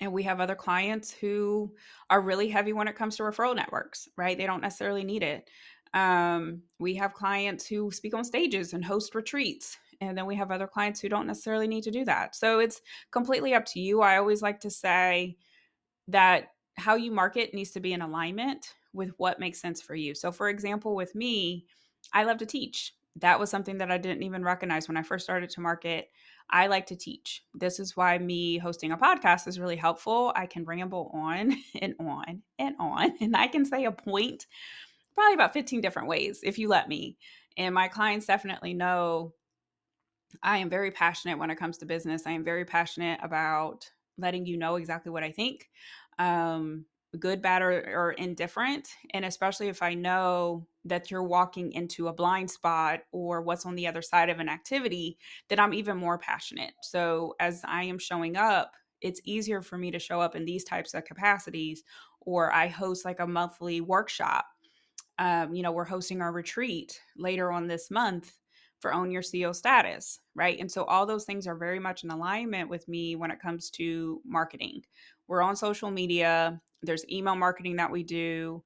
and 0.00 0.12
we 0.12 0.24
have 0.24 0.40
other 0.40 0.56
clients 0.56 1.12
who 1.12 1.72
are 2.10 2.20
really 2.20 2.48
heavy 2.48 2.72
when 2.72 2.88
it 2.88 2.96
comes 2.96 3.16
to 3.16 3.22
referral 3.22 3.54
networks, 3.54 4.08
right? 4.16 4.36
They 4.36 4.46
don't 4.46 4.60
necessarily 4.62 5.04
need 5.04 5.22
it. 5.22 5.48
Um, 5.94 6.62
we 6.78 6.94
have 6.96 7.12
clients 7.12 7.66
who 7.66 7.90
speak 7.92 8.14
on 8.14 8.24
stages 8.24 8.72
and 8.72 8.84
host 8.84 9.14
retreats. 9.14 9.78
And 10.08 10.18
then 10.18 10.26
we 10.26 10.36
have 10.36 10.50
other 10.50 10.66
clients 10.66 11.00
who 11.00 11.08
don't 11.08 11.26
necessarily 11.26 11.68
need 11.68 11.84
to 11.84 11.90
do 11.90 12.04
that. 12.04 12.34
So 12.34 12.58
it's 12.58 12.80
completely 13.10 13.54
up 13.54 13.64
to 13.66 13.80
you. 13.80 14.02
I 14.02 14.18
always 14.18 14.42
like 14.42 14.60
to 14.60 14.70
say 14.70 15.36
that 16.08 16.48
how 16.76 16.96
you 16.96 17.12
market 17.12 17.54
needs 17.54 17.70
to 17.72 17.80
be 17.80 17.92
in 17.92 18.02
alignment 18.02 18.74
with 18.92 19.12
what 19.18 19.38
makes 19.38 19.60
sense 19.60 19.80
for 19.80 19.94
you. 19.94 20.14
So, 20.14 20.32
for 20.32 20.48
example, 20.48 20.96
with 20.96 21.14
me, 21.14 21.66
I 22.12 22.24
love 22.24 22.38
to 22.38 22.46
teach. 22.46 22.94
That 23.16 23.38
was 23.38 23.50
something 23.50 23.78
that 23.78 23.90
I 23.90 23.98
didn't 23.98 24.22
even 24.22 24.42
recognize 24.42 24.88
when 24.88 24.96
I 24.96 25.02
first 25.02 25.24
started 25.24 25.50
to 25.50 25.60
market. 25.60 26.08
I 26.50 26.66
like 26.66 26.86
to 26.86 26.96
teach. 26.96 27.44
This 27.54 27.78
is 27.78 27.96
why 27.96 28.18
me 28.18 28.58
hosting 28.58 28.90
a 28.90 28.96
podcast 28.96 29.46
is 29.46 29.60
really 29.60 29.76
helpful. 29.76 30.32
I 30.34 30.46
can 30.46 30.64
ramble 30.64 31.10
on 31.14 31.54
and 31.80 31.94
on 32.00 32.42
and 32.58 32.74
on, 32.80 33.12
and 33.20 33.36
I 33.36 33.46
can 33.46 33.64
say 33.64 33.84
a 33.84 33.92
point 33.92 34.46
probably 35.14 35.34
about 35.34 35.52
15 35.52 35.80
different 35.80 36.08
ways 36.08 36.40
if 36.42 36.58
you 36.58 36.68
let 36.68 36.88
me. 36.88 37.16
And 37.56 37.74
my 37.74 37.86
clients 37.86 38.26
definitely 38.26 38.74
know 38.74 39.34
I 40.42 40.58
am 40.58 40.70
very 40.70 40.90
passionate 40.90 41.38
when 41.38 41.50
it 41.50 41.56
comes 41.56 41.78
to 41.78 41.86
business. 41.86 42.26
I 42.26 42.32
am 42.32 42.44
very 42.44 42.64
passionate 42.64 43.20
about 43.22 43.90
letting 44.18 44.46
you 44.46 44.56
know 44.56 44.76
exactly 44.76 45.10
what 45.10 45.24
I 45.24 45.32
think, 45.32 45.70
um, 46.18 46.84
good, 47.18 47.42
bad, 47.42 47.62
or, 47.62 47.72
or 47.72 48.12
indifferent. 48.12 48.88
And 49.12 49.24
especially 49.24 49.68
if 49.68 49.82
I 49.82 49.94
know 49.94 50.66
that 50.84 51.10
you're 51.10 51.22
walking 51.22 51.72
into 51.72 52.08
a 52.08 52.12
blind 52.12 52.50
spot 52.50 53.00
or 53.12 53.42
what's 53.42 53.66
on 53.66 53.74
the 53.74 53.86
other 53.86 54.02
side 54.02 54.30
of 54.30 54.38
an 54.38 54.48
activity, 54.48 55.18
then 55.48 55.60
I'm 55.60 55.74
even 55.74 55.96
more 55.96 56.18
passionate. 56.18 56.72
So 56.82 57.34
as 57.38 57.62
I 57.64 57.84
am 57.84 57.98
showing 57.98 58.36
up, 58.36 58.72
it's 59.00 59.20
easier 59.24 59.62
for 59.62 59.76
me 59.76 59.90
to 59.90 59.98
show 59.98 60.20
up 60.20 60.36
in 60.36 60.44
these 60.44 60.64
types 60.64 60.94
of 60.94 61.04
capacities. 61.04 61.82
Or 62.20 62.52
I 62.52 62.68
host 62.68 63.04
like 63.04 63.20
a 63.20 63.26
monthly 63.26 63.80
workshop. 63.80 64.46
Um, 65.18 65.54
you 65.54 65.62
know, 65.62 65.72
we're 65.72 65.84
hosting 65.84 66.22
our 66.22 66.32
retreat 66.32 67.00
later 67.16 67.50
on 67.52 67.66
this 67.66 67.90
month 67.90 68.32
for 68.82 68.92
own 68.92 69.10
your 69.10 69.22
CEO 69.22 69.54
status, 69.54 70.20
right? 70.34 70.58
And 70.58 70.70
so 70.70 70.84
all 70.84 71.06
those 71.06 71.24
things 71.24 71.46
are 71.46 71.54
very 71.54 71.78
much 71.78 72.04
in 72.04 72.10
alignment 72.10 72.68
with 72.68 72.86
me 72.88 73.16
when 73.16 73.30
it 73.30 73.40
comes 73.40 73.70
to 73.70 74.20
marketing. 74.26 74.82
We're 75.28 75.42
on 75.42 75.56
social 75.56 75.90
media, 75.90 76.60
there's 76.82 77.08
email 77.08 77.36
marketing 77.36 77.76
that 77.76 77.90
we 77.90 78.02
do 78.02 78.62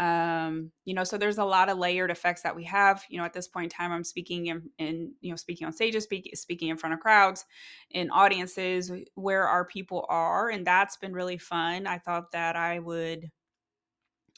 um, 0.00 0.72
you 0.86 0.94
know 0.94 1.04
so 1.04 1.18
there's 1.18 1.36
a 1.36 1.44
lot 1.44 1.68
of 1.68 1.76
layered 1.76 2.10
effects 2.10 2.40
that 2.42 2.56
we 2.56 2.64
have 2.64 3.04
you 3.10 3.18
know 3.18 3.24
at 3.24 3.34
this 3.34 3.46
point 3.46 3.64
in 3.64 3.70
time 3.70 3.92
i'm 3.92 4.02
speaking 4.02 4.46
in, 4.46 4.62
in 4.78 5.12
you 5.20 5.30
know 5.30 5.36
speaking 5.36 5.66
on 5.66 5.72
stages 5.74 6.04
speak, 6.04 6.30
speaking 6.34 6.68
in 6.68 6.78
front 6.78 6.94
of 6.94 7.00
crowds 7.00 7.44
in 7.90 8.10
audiences 8.10 8.90
where 9.14 9.46
our 9.46 9.66
people 9.66 10.06
are 10.08 10.48
and 10.48 10.66
that's 10.66 10.96
been 10.96 11.12
really 11.12 11.36
fun 11.36 11.86
i 11.86 11.98
thought 11.98 12.32
that 12.32 12.56
i 12.56 12.78
would 12.78 13.30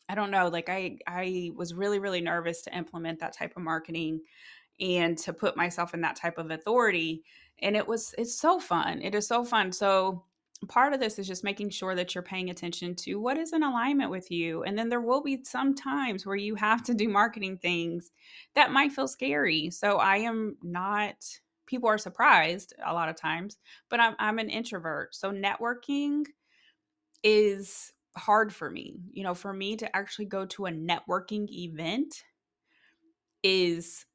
i 0.08 0.16
don't 0.16 0.32
know 0.32 0.48
like 0.48 0.68
i 0.68 0.98
i 1.06 1.52
was 1.54 1.74
really 1.74 2.00
really 2.00 2.20
nervous 2.20 2.62
to 2.62 2.76
implement 2.76 3.20
that 3.20 3.32
type 3.32 3.52
of 3.56 3.62
marketing 3.62 4.20
and 4.82 5.16
to 5.16 5.32
put 5.32 5.56
myself 5.56 5.94
in 5.94 6.02
that 6.02 6.16
type 6.16 6.36
of 6.36 6.50
authority 6.50 7.22
and 7.60 7.76
it 7.76 7.86
was 7.86 8.14
it's 8.18 8.38
so 8.38 8.60
fun 8.60 9.00
it 9.00 9.14
is 9.14 9.26
so 9.26 9.44
fun 9.44 9.72
so 9.72 10.24
part 10.68 10.92
of 10.92 11.00
this 11.00 11.18
is 11.18 11.26
just 11.26 11.44
making 11.44 11.70
sure 11.70 11.94
that 11.94 12.14
you're 12.14 12.22
paying 12.22 12.50
attention 12.50 12.94
to 12.94 13.16
what 13.16 13.36
is 13.36 13.52
in 13.52 13.62
alignment 13.62 14.10
with 14.10 14.30
you. 14.30 14.62
And 14.62 14.78
then 14.78 14.88
there 14.88 15.00
will 15.00 15.22
be 15.22 15.42
some 15.44 15.74
times 15.74 16.24
where 16.24 16.36
you 16.36 16.54
have 16.54 16.82
to 16.84 16.94
do 16.94 17.08
marketing 17.08 17.58
things 17.58 18.10
that 18.54 18.72
might 18.72 18.92
feel 18.92 19.08
scary. 19.08 19.70
So 19.70 19.96
I 19.96 20.18
am 20.18 20.56
not, 20.62 21.16
people 21.66 21.88
are 21.88 21.98
surprised 21.98 22.74
a 22.84 22.92
lot 22.92 23.08
of 23.08 23.16
times, 23.16 23.58
but 23.88 24.00
I'm, 24.00 24.14
I'm 24.18 24.38
an 24.38 24.50
introvert. 24.50 25.14
So 25.14 25.32
networking 25.32 26.26
is 27.22 27.92
hard 28.16 28.54
for 28.54 28.70
me. 28.70 29.00
You 29.12 29.24
know, 29.24 29.34
for 29.34 29.52
me 29.52 29.76
to 29.76 29.96
actually 29.96 30.26
go 30.26 30.46
to 30.46 30.66
a 30.66 30.70
networking 30.70 31.48
event 31.50 32.22
is 33.42 34.06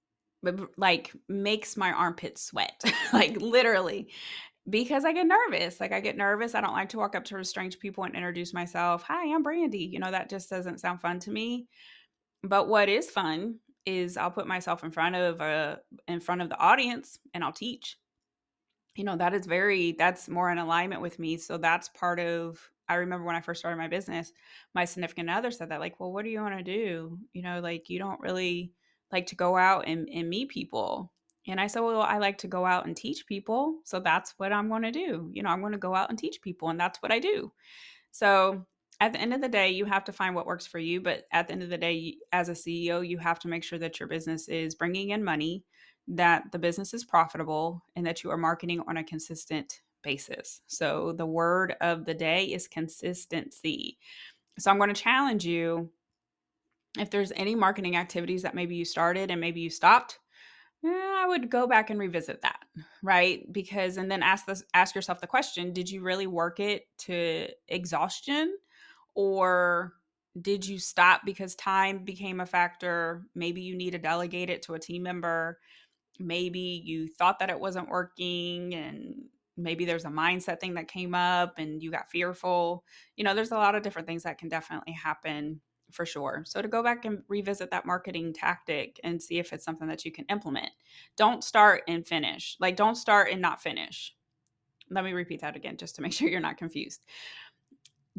like 0.78 1.14
makes 1.28 1.78
my 1.78 1.92
armpits 1.92 2.42
sweat 2.42 2.82
like 3.14 3.40
literally 3.42 4.10
because 4.70 5.06
I 5.06 5.14
get 5.14 5.28
nervous. 5.28 5.80
Like 5.80 5.92
I 5.92 6.00
get 6.00 6.18
nervous. 6.18 6.56
I 6.56 6.62
don't 6.62 6.74
like 6.74 6.90
to 6.90 6.98
walk 6.98 7.16
up 7.16 7.24
to 7.26 7.44
strange 7.44 7.80
people 7.80 8.04
and 8.04 8.16
introduce 8.16 8.54
myself. 8.54 9.04
Hi, 9.04 9.34
I'm 9.34 9.44
Brandy. 9.44 9.86
You 9.86 10.00
know, 10.00 10.12
that 10.12 10.30
just 10.30 10.50
doesn't 10.50 10.80
sound 10.80 11.02
fun 11.02 11.20
to 11.22 11.32
me. 11.32 11.68
But 12.44 12.68
what 12.68 12.90
is 12.90 13.10
fun 13.10 13.60
is 13.86 14.18
I'll 14.18 14.32
put 14.32 14.48
myself 14.48 14.84
in 14.84 14.92
front 14.92 15.16
of 15.16 15.40
a 15.40 15.80
in 16.08 16.20
front 16.20 16.42
of 16.42 16.50
the 16.50 16.60
audience 16.60 17.18
and 17.34 17.44
I'll 17.44 17.54
teach. 17.54 17.98
You 18.96 19.04
know, 19.04 19.16
that 19.16 19.34
is 19.34 19.46
very 19.46 19.94
that's 19.94 20.28
more 20.28 20.52
in 20.52 20.58
alignment 20.58 21.02
with 21.02 21.20
me. 21.20 21.38
So 21.38 21.58
that's 21.58 21.90
part 21.90 22.20
of 22.20 22.60
I 22.90 22.96
remember 22.96 23.26
when 23.26 23.36
I 23.36 23.42
first 23.42 23.60
started 23.60 23.78
my 23.78 23.88
business, 23.88 24.32
my 24.74 24.86
significant 24.86 25.30
other 25.30 25.52
said 25.52 25.70
that, 25.70 25.82
like, 25.82 26.00
well, 26.00 26.12
what 26.12 26.24
do 26.24 26.30
you 26.30 26.40
want 26.40 26.58
to 26.58 26.64
do? 26.64 27.20
You 27.34 27.42
know, 27.42 27.60
like 27.60 27.90
you 27.90 28.00
don't 28.00 28.20
really 28.22 28.72
like 29.12 29.28
to 29.28 29.36
go 29.36 29.58
out 29.58 29.88
and, 29.88 30.10
and 30.10 30.30
meet 30.30 30.50
people 30.50 31.12
and 31.48 31.62
I 31.62 31.68
said, 31.68 31.80
Well, 31.80 32.02
I 32.02 32.18
like 32.18 32.38
to 32.40 32.48
go 32.48 32.66
out 32.66 32.86
and 32.86 32.96
teach 32.96 33.26
people. 33.26 33.80
So 33.86 34.00
that's 34.00 34.34
what 34.38 34.52
I'm 34.52 34.70
going 34.70 34.84
to 34.84 34.92
do. 34.92 35.30
You 35.34 35.44
know, 35.44 35.50
I'm 35.50 35.62
going 35.62 35.72
to 35.72 35.78
go 35.78 35.96
out 35.96 36.10
and 36.10 36.20
teach 36.20 36.42
people. 36.42 36.70
And 36.70 36.80
that's 36.80 37.02
what 37.02 37.12
I 37.12 37.20
do. 37.20 37.52
So 38.12 38.66
at 39.00 39.14
the 39.14 39.20
end 39.20 39.34
of 39.34 39.42
the 39.42 39.48
day, 39.48 39.70
you 39.70 39.86
have 39.86 40.04
to 40.06 40.14
find 40.14 40.36
what 40.36 40.46
works 40.46 40.68
for 40.68 40.80
you. 40.80 41.00
But 41.02 41.26
at 41.32 41.48
the 41.48 41.54
end 41.54 41.64
of 41.64 41.70
the 41.70 41.78
day, 41.78 42.18
as 42.34 42.50
a 42.50 42.54
CEO, 42.54 43.08
you 43.08 43.18
have 43.20 43.40
to 43.40 43.48
make 43.48 43.64
sure 43.64 43.80
that 43.80 44.00
your 44.00 44.10
business 44.10 44.48
is 44.48 44.76
bringing 44.76 45.12
in 45.12 45.24
money, 45.24 45.64
that 46.08 46.52
the 46.52 46.60
business 46.60 46.94
is 46.94 47.06
profitable, 47.06 47.84
and 47.96 48.06
that 48.06 48.24
you 48.24 48.32
are 48.32 48.38
marketing 48.38 48.82
on 48.88 48.98
a 48.98 49.04
consistent 49.04 49.82
basis. 50.04 50.62
So 50.68 51.14
the 51.14 51.26
word 51.26 51.76
of 51.80 52.06
the 52.06 52.14
day 52.14 52.46
is 52.46 52.68
consistency. 52.68 53.98
So 54.60 54.72
I'm 54.72 54.78
going 54.78 54.94
to 54.94 55.02
challenge 55.02 55.46
you 55.46 55.92
if 57.00 57.10
there's 57.10 57.32
any 57.36 57.56
marketing 57.56 57.96
activities 57.96 58.44
that 58.44 58.56
maybe 58.56 58.76
you 58.76 58.86
started 58.86 59.32
and 59.32 59.42
maybe 59.42 59.62
you 59.62 59.70
stopped 59.70 60.20
Eh, 60.86 60.90
I 60.90 61.26
would 61.28 61.50
go 61.50 61.68
back 61.68 61.90
and 61.90 62.00
revisit 62.00 62.42
that, 62.44 62.60
right? 63.02 63.52
Because 63.52 63.98
and 63.98 64.12
then 64.12 64.22
ask 64.22 64.46
this 64.46 64.64
ask 64.74 64.96
yourself 64.96 65.20
the 65.22 65.28
question, 65.28 65.74
did 65.74 65.90
you 65.90 66.02
really 66.02 66.28
work 66.28 66.60
it 66.60 66.88
to 67.00 67.48
exhaustion 67.68 68.58
or 69.16 69.94
did 70.40 70.68
you 70.68 70.78
stop 70.78 71.22
because 71.26 71.56
time 71.56 72.04
became 72.06 72.40
a 72.40 72.46
factor? 72.46 73.24
Maybe 73.34 73.62
you 73.62 73.76
need 73.76 73.92
to 73.92 73.98
delegate 73.98 74.52
it 74.52 74.62
to 74.64 74.76
a 74.76 74.80
team 74.80 75.02
member. 75.04 75.60
Maybe 76.20 76.82
you 76.86 77.08
thought 77.08 77.40
that 77.40 77.50
it 77.50 77.60
wasn't 77.60 77.90
working 77.90 78.76
and 78.76 79.26
maybe 79.58 79.86
there's 79.86 80.06
a 80.06 80.10
mindset 80.10 80.60
thing 80.60 80.76
that 80.76 80.88
came 80.88 81.16
up 81.16 81.56
and 81.58 81.82
you 81.82 81.92
got 81.92 82.12
fearful. 82.12 82.84
You 83.16 83.24
know, 83.24 83.34
there's 83.34 83.52
a 83.52 83.56
lot 83.56 83.76
of 83.76 83.82
different 83.82 84.08
things 84.08 84.24
that 84.24 84.38
can 84.38 84.50
definitely 84.50 84.94
happen 84.94 85.62
for 85.92 86.06
sure. 86.06 86.44
So 86.46 86.62
to 86.62 86.68
go 86.68 86.84
back 86.84 87.06
and 87.06 87.24
revisit 87.28 87.72
that 87.72 87.86
marketing 87.86 88.34
tactic 88.34 89.00
and 89.04 89.22
see 89.22 89.40
if 89.40 89.54
it's 89.54 89.66
something 89.66 89.88
that 89.88 90.06
you 90.06 90.12
can 90.12 90.26
implement. 90.26 90.72
Don't 91.16 91.44
start 91.44 91.84
and 91.88 92.06
finish. 92.06 92.58
Like 92.60 92.76
don't 92.76 92.96
start 92.96 93.30
and 93.32 93.42
not 93.42 93.62
finish. 93.62 94.14
Let 94.90 95.04
me 95.04 95.14
repeat 95.14 95.42
that 95.42 95.56
again 95.56 95.78
just 95.78 95.96
to 95.96 96.02
make 96.02 96.14
sure 96.14 96.30
you're 96.30 96.40
not 96.40 96.58
confused. 96.58 97.02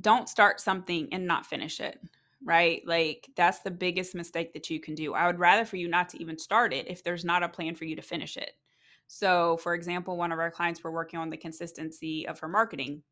Don't 0.00 0.28
start 0.28 0.60
something 0.60 1.08
and 1.12 1.26
not 1.26 1.46
finish 1.46 1.80
it, 1.80 2.00
right? 2.44 2.82
Like 2.86 3.28
that's 3.36 3.60
the 3.60 3.70
biggest 3.70 4.14
mistake 4.14 4.52
that 4.52 4.70
you 4.70 4.80
can 4.80 4.94
do. 4.94 5.14
I 5.14 5.26
would 5.26 5.38
rather 5.38 5.64
for 5.64 5.76
you 5.76 5.88
not 5.88 6.08
to 6.10 6.20
even 6.20 6.38
start 6.38 6.72
it 6.72 6.88
if 6.88 7.02
there's 7.02 7.24
not 7.24 7.42
a 7.42 7.48
plan 7.48 7.74
for 7.74 7.84
you 7.84 7.96
to 7.96 8.02
finish 8.02 8.36
it. 8.36 8.52
So, 9.10 9.56
for 9.56 9.74
example, 9.74 10.18
one 10.18 10.32
of 10.32 10.38
our 10.38 10.50
clients 10.50 10.84
were 10.84 10.92
working 10.92 11.18
on 11.18 11.30
the 11.30 11.36
consistency 11.36 12.28
of 12.28 12.38
her 12.40 12.48
marketing 12.48 13.02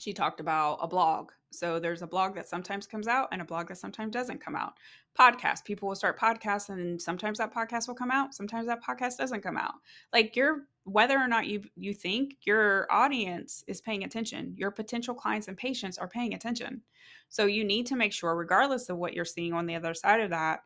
she 0.00 0.14
talked 0.14 0.40
about 0.40 0.78
a 0.80 0.88
blog. 0.88 1.30
So 1.50 1.78
there's 1.78 2.02
a 2.02 2.06
blog 2.06 2.34
that 2.34 2.48
sometimes 2.48 2.86
comes 2.86 3.08
out 3.08 3.28
and 3.32 3.42
a 3.42 3.44
blog 3.44 3.68
that 3.68 3.78
sometimes 3.78 4.12
doesn't 4.12 4.40
come 4.40 4.54
out. 4.54 4.74
Podcast. 5.18 5.64
People 5.64 5.88
will 5.88 5.94
start 5.94 6.18
podcasts 6.18 6.68
and 6.68 7.00
sometimes 7.00 7.38
that 7.38 7.52
podcast 7.52 7.88
will 7.88 7.94
come 7.94 8.10
out, 8.10 8.34
sometimes 8.34 8.66
that 8.66 8.82
podcast 8.82 9.16
doesn't 9.16 9.42
come 9.42 9.56
out. 9.56 9.74
Like 10.12 10.36
your 10.36 10.66
whether 10.84 11.18
or 11.18 11.28
not 11.28 11.46
you 11.46 11.62
you 11.76 11.92
think 11.92 12.36
your 12.42 12.86
audience 12.90 13.64
is 13.66 13.80
paying 13.80 14.04
attention, 14.04 14.54
your 14.56 14.70
potential 14.70 15.14
clients 15.14 15.48
and 15.48 15.56
patients 15.56 15.98
are 15.98 16.08
paying 16.08 16.34
attention. 16.34 16.82
So 17.28 17.46
you 17.46 17.64
need 17.64 17.86
to 17.86 17.96
make 17.96 18.12
sure 18.12 18.34
regardless 18.34 18.88
of 18.88 18.96
what 18.98 19.14
you're 19.14 19.24
seeing 19.24 19.52
on 19.52 19.66
the 19.66 19.74
other 19.74 19.94
side 19.94 20.20
of 20.20 20.30
that 20.30 20.60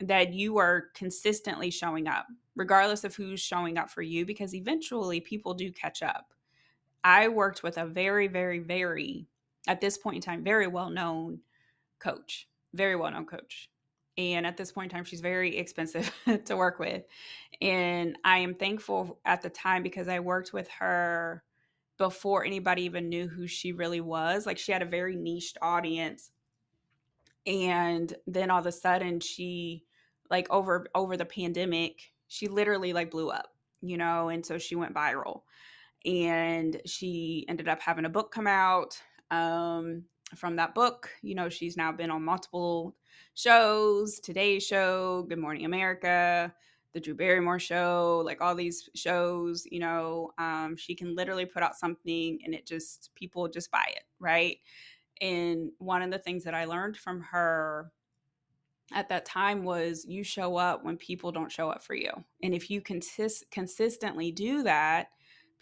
that 0.00 0.32
you 0.32 0.58
are 0.58 0.86
consistently 0.94 1.70
showing 1.70 2.08
up 2.08 2.26
regardless 2.56 3.04
of 3.04 3.14
who's 3.14 3.40
showing 3.40 3.78
up 3.78 3.88
for 3.88 4.02
you 4.02 4.26
because 4.26 4.52
eventually 4.52 5.20
people 5.20 5.54
do 5.54 5.70
catch 5.70 6.02
up 6.02 6.34
I 7.04 7.28
worked 7.28 7.62
with 7.62 7.76
a 7.76 7.84
very, 7.84 8.28
very, 8.28 8.60
very, 8.60 9.26
at 9.66 9.80
this 9.80 9.96
point 9.96 10.16
in 10.16 10.22
time, 10.22 10.44
very 10.44 10.66
well 10.66 10.90
known 10.90 11.40
coach, 11.98 12.48
very 12.72 12.96
well 12.96 13.10
known 13.10 13.26
coach. 13.26 13.70
And 14.16 14.46
at 14.46 14.56
this 14.56 14.70
point 14.70 14.92
in 14.92 14.96
time, 14.96 15.04
she's 15.04 15.20
very 15.20 15.56
expensive 15.56 16.12
to 16.44 16.56
work 16.56 16.78
with. 16.78 17.02
And 17.60 18.16
I 18.24 18.38
am 18.38 18.54
thankful 18.54 19.18
at 19.24 19.42
the 19.42 19.50
time 19.50 19.82
because 19.82 20.06
I 20.06 20.20
worked 20.20 20.52
with 20.52 20.68
her 20.78 21.42
before 21.98 22.44
anybody 22.44 22.82
even 22.82 23.08
knew 23.08 23.28
who 23.28 23.46
she 23.46 23.72
really 23.72 24.00
was. 24.00 24.46
Like 24.46 24.58
she 24.58 24.72
had 24.72 24.82
a 24.82 24.86
very 24.86 25.16
niched 25.16 25.58
audience. 25.62 26.30
And 27.46 28.14
then 28.26 28.50
all 28.50 28.60
of 28.60 28.66
a 28.66 28.72
sudden 28.72 29.20
she 29.20 29.84
like 30.30 30.48
over 30.50 30.86
over 30.94 31.16
the 31.16 31.24
pandemic, 31.24 32.12
she 32.28 32.48
literally 32.48 32.92
like 32.92 33.10
blew 33.10 33.30
up, 33.30 33.54
you 33.82 33.96
know, 33.96 34.28
and 34.28 34.44
so 34.44 34.58
she 34.58 34.76
went 34.76 34.94
viral 34.94 35.42
and 36.04 36.80
she 36.86 37.44
ended 37.48 37.68
up 37.68 37.80
having 37.80 38.04
a 38.04 38.10
book 38.10 38.32
come 38.32 38.46
out 38.46 39.00
um, 39.30 40.04
from 40.36 40.56
that 40.56 40.74
book 40.74 41.10
you 41.22 41.34
know 41.34 41.48
she's 41.48 41.76
now 41.76 41.92
been 41.92 42.10
on 42.10 42.24
multiple 42.24 42.94
shows, 43.34 44.20
Today's 44.20 44.64
Show, 44.64 45.26
Good 45.28 45.38
Morning 45.38 45.64
America, 45.64 46.54
The 46.92 47.00
Drew 47.00 47.14
Barrymore 47.14 47.58
Show, 47.58 48.22
like 48.24 48.40
all 48.40 48.54
these 48.54 48.88
shows, 48.94 49.66
you 49.70 49.80
know, 49.80 50.30
um, 50.38 50.76
she 50.76 50.94
can 50.94 51.14
literally 51.14 51.44
put 51.44 51.62
out 51.62 51.76
something 51.76 52.38
and 52.44 52.54
it 52.54 52.64
just, 52.64 53.10
people 53.14 53.48
just 53.48 53.70
buy 53.70 53.86
it, 53.88 54.04
right? 54.20 54.58
And 55.20 55.70
one 55.78 56.02
of 56.02 56.10
the 56.10 56.18
things 56.18 56.44
that 56.44 56.54
I 56.54 56.64
learned 56.64 56.96
from 56.96 57.20
her 57.22 57.90
at 58.92 59.08
that 59.08 59.24
time 59.24 59.64
was 59.64 60.04
you 60.06 60.22
show 60.22 60.56
up 60.56 60.84
when 60.84 60.96
people 60.96 61.32
don't 61.32 61.50
show 61.50 61.70
up 61.70 61.82
for 61.82 61.94
you. 61.94 62.12
And 62.42 62.54
if 62.54 62.70
you 62.70 62.80
consist- 62.80 63.50
consistently 63.50 64.30
do 64.30 64.62
that, 64.62 65.08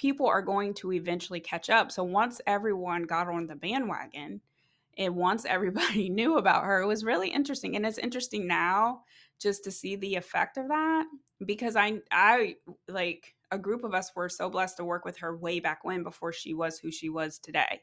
people 0.03 0.27
are 0.27 0.43
going 0.43 0.75
to 0.75 0.93
eventually 0.93 1.39
catch 1.39 1.71
up. 1.71 1.93
So 1.93 2.03
once 2.03 2.41
everyone 2.49 3.05
got 3.05 3.29
on 3.29 3.47
the 3.47 3.55
bandwagon 3.55 4.41
and 4.99 5.15
once 5.15 5.45
everybody 5.49 6.09
knew 6.11 6.39
about 6.39 6.65
her, 6.65 6.81
it 6.81 6.87
was 6.87 7.05
really 7.05 7.29
interesting. 7.29 7.77
And 7.77 7.87
it's 7.87 7.99
interesting 7.99 8.49
now 8.49 9.03
just 9.41 9.63
to 9.65 9.71
see 9.71 9.95
the 9.95 10.17
effect 10.17 10.59
of 10.59 10.67
that 10.69 11.07
because 11.47 11.77
I 11.77 12.01
I 12.11 12.57
like 12.89 13.35
a 13.53 13.59
group 13.59 13.85
of 13.85 13.95
us 13.95 14.11
were 14.17 14.29
so 14.29 14.51
blessed 14.51 14.79
to 14.79 14.85
work 14.85 15.05
with 15.05 15.19
her 15.19 15.37
way 15.37 15.61
back 15.61 15.85
when 15.85 16.03
before 16.03 16.33
she 16.33 16.53
was 16.53 16.79
who 16.79 16.91
she 16.91 17.09
was 17.09 17.39
today. 17.39 17.83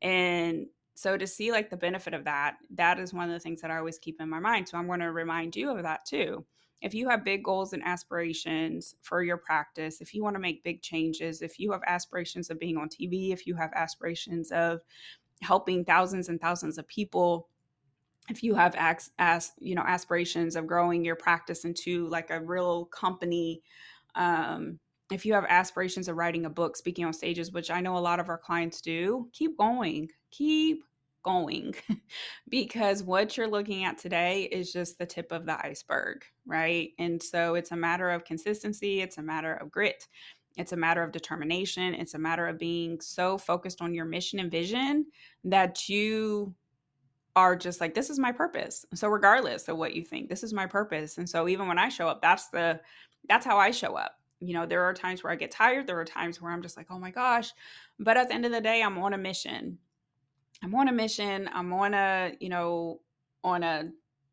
And 0.00 0.66
so 0.94 1.16
to 1.16 1.26
see 1.26 1.52
like 1.52 1.70
the 1.70 1.76
benefit 1.76 2.12
of 2.12 2.24
that, 2.24 2.56
that 2.74 2.98
is 2.98 3.14
one 3.14 3.28
of 3.28 3.32
the 3.32 3.40
things 3.40 3.60
that 3.60 3.70
I 3.70 3.78
always 3.78 3.98
keep 3.98 4.20
in 4.20 4.28
my 4.28 4.40
mind. 4.40 4.68
So 4.68 4.78
I'm 4.78 4.86
going 4.86 5.00
to 5.00 5.12
remind 5.12 5.54
you 5.54 5.70
of 5.70 5.82
that 5.84 6.04
too. 6.06 6.44
If 6.82 6.94
you 6.94 7.08
have 7.08 7.24
big 7.24 7.44
goals 7.44 7.72
and 7.72 7.82
aspirations 7.84 8.96
for 9.02 9.22
your 9.22 9.36
practice, 9.36 10.00
if 10.00 10.14
you 10.14 10.22
want 10.22 10.34
to 10.34 10.40
make 10.40 10.64
big 10.64 10.82
changes, 10.82 11.40
if 11.40 11.58
you 11.58 11.72
have 11.72 11.82
aspirations 11.86 12.50
of 12.50 12.58
being 12.58 12.76
on 12.76 12.88
TV, 12.88 13.32
if 13.32 13.46
you 13.46 13.54
have 13.54 13.70
aspirations 13.74 14.50
of 14.50 14.80
helping 15.40 15.84
thousands 15.84 16.28
and 16.28 16.40
thousands 16.40 16.78
of 16.78 16.86
people, 16.88 17.48
if 18.28 18.42
you 18.42 18.54
have 18.54 18.74
as, 18.76 19.10
as 19.18 19.52
you 19.58 19.74
know 19.74 19.82
aspirations 19.82 20.56
of 20.56 20.66
growing 20.66 21.04
your 21.04 21.16
practice 21.16 21.64
into 21.64 22.06
like 22.08 22.30
a 22.30 22.40
real 22.40 22.84
company 22.86 23.62
um, 24.14 24.78
if 25.12 25.26
you 25.26 25.34
have 25.34 25.44
aspirations 25.48 26.08
of 26.08 26.16
writing 26.16 26.46
a 26.46 26.50
book, 26.50 26.76
speaking 26.76 27.04
on 27.04 27.12
stages, 27.12 27.52
which 27.52 27.70
I 27.70 27.80
know 27.80 27.96
a 27.96 28.00
lot 28.00 28.20
of 28.20 28.28
our 28.28 28.38
clients 28.38 28.80
do, 28.80 29.28
keep 29.32 29.58
going, 29.58 30.08
keep 30.30 30.84
going 31.22 31.74
because 32.48 33.02
what 33.02 33.36
you're 33.36 33.48
looking 33.48 33.84
at 33.84 33.98
today 33.98 34.44
is 34.44 34.72
just 34.72 34.98
the 34.98 35.06
tip 35.06 35.32
of 35.32 35.46
the 35.46 35.64
iceberg, 35.64 36.24
right? 36.46 36.90
And 36.98 37.22
so 37.22 37.54
it's 37.54 37.72
a 37.72 37.76
matter 37.76 38.10
of 38.10 38.24
consistency, 38.24 39.00
it's 39.00 39.18
a 39.18 39.22
matter 39.22 39.54
of 39.54 39.70
grit, 39.70 40.06
it's 40.56 40.72
a 40.72 40.76
matter 40.76 41.02
of 41.02 41.12
determination, 41.12 41.94
it's 41.94 42.14
a 42.14 42.18
matter 42.18 42.46
of 42.46 42.58
being 42.58 43.00
so 43.00 43.38
focused 43.38 43.80
on 43.80 43.94
your 43.94 44.04
mission 44.04 44.40
and 44.40 44.50
vision 44.50 45.06
that 45.44 45.88
you 45.88 46.54
are 47.34 47.56
just 47.56 47.80
like 47.80 47.94
this 47.94 48.10
is 48.10 48.18
my 48.18 48.32
purpose. 48.32 48.84
So 48.94 49.08
regardless 49.08 49.68
of 49.68 49.78
what 49.78 49.94
you 49.94 50.04
think, 50.04 50.28
this 50.28 50.42
is 50.42 50.52
my 50.52 50.66
purpose. 50.66 51.16
And 51.18 51.28
so 51.28 51.48
even 51.48 51.66
when 51.66 51.78
I 51.78 51.88
show 51.88 52.08
up, 52.08 52.20
that's 52.20 52.48
the 52.48 52.80
that's 53.28 53.46
how 53.46 53.56
I 53.56 53.70
show 53.70 53.94
up 53.94 54.16
you 54.42 54.54
know, 54.54 54.66
there 54.66 54.82
are 54.82 54.92
times 54.92 55.22
where 55.22 55.32
I 55.32 55.36
get 55.36 55.52
tired. 55.52 55.86
There 55.86 56.00
are 56.00 56.04
times 56.04 56.40
where 56.40 56.52
I'm 56.52 56.62
just 56.62 56.76
like, 56.76 56.88
oh 56.90 56.98
my 56.98 57.10
gosh. 57.10 57.52
But 57.98 58.16
at 58.16 58.28
the 58.28 58.34
end 58.34 58.44
of 58.44 58.52
the 58.52 58.60
day, 58.60 58.82
I'm 58.82 58.98
on 58.98 59.14
a 59.14 59.18
mission. 59.18 59.78
I'm 60.62 60.74
on 60.74 60.88
a 60.88 60.92
mission. 60.92 61.48
I'm 61.52 61.72
on 61.72 61.94
a, 61.94 62.32
you 62.40 62.48
know, 62.48 63.00
on 63.42 63.62
a, 63.62 63.90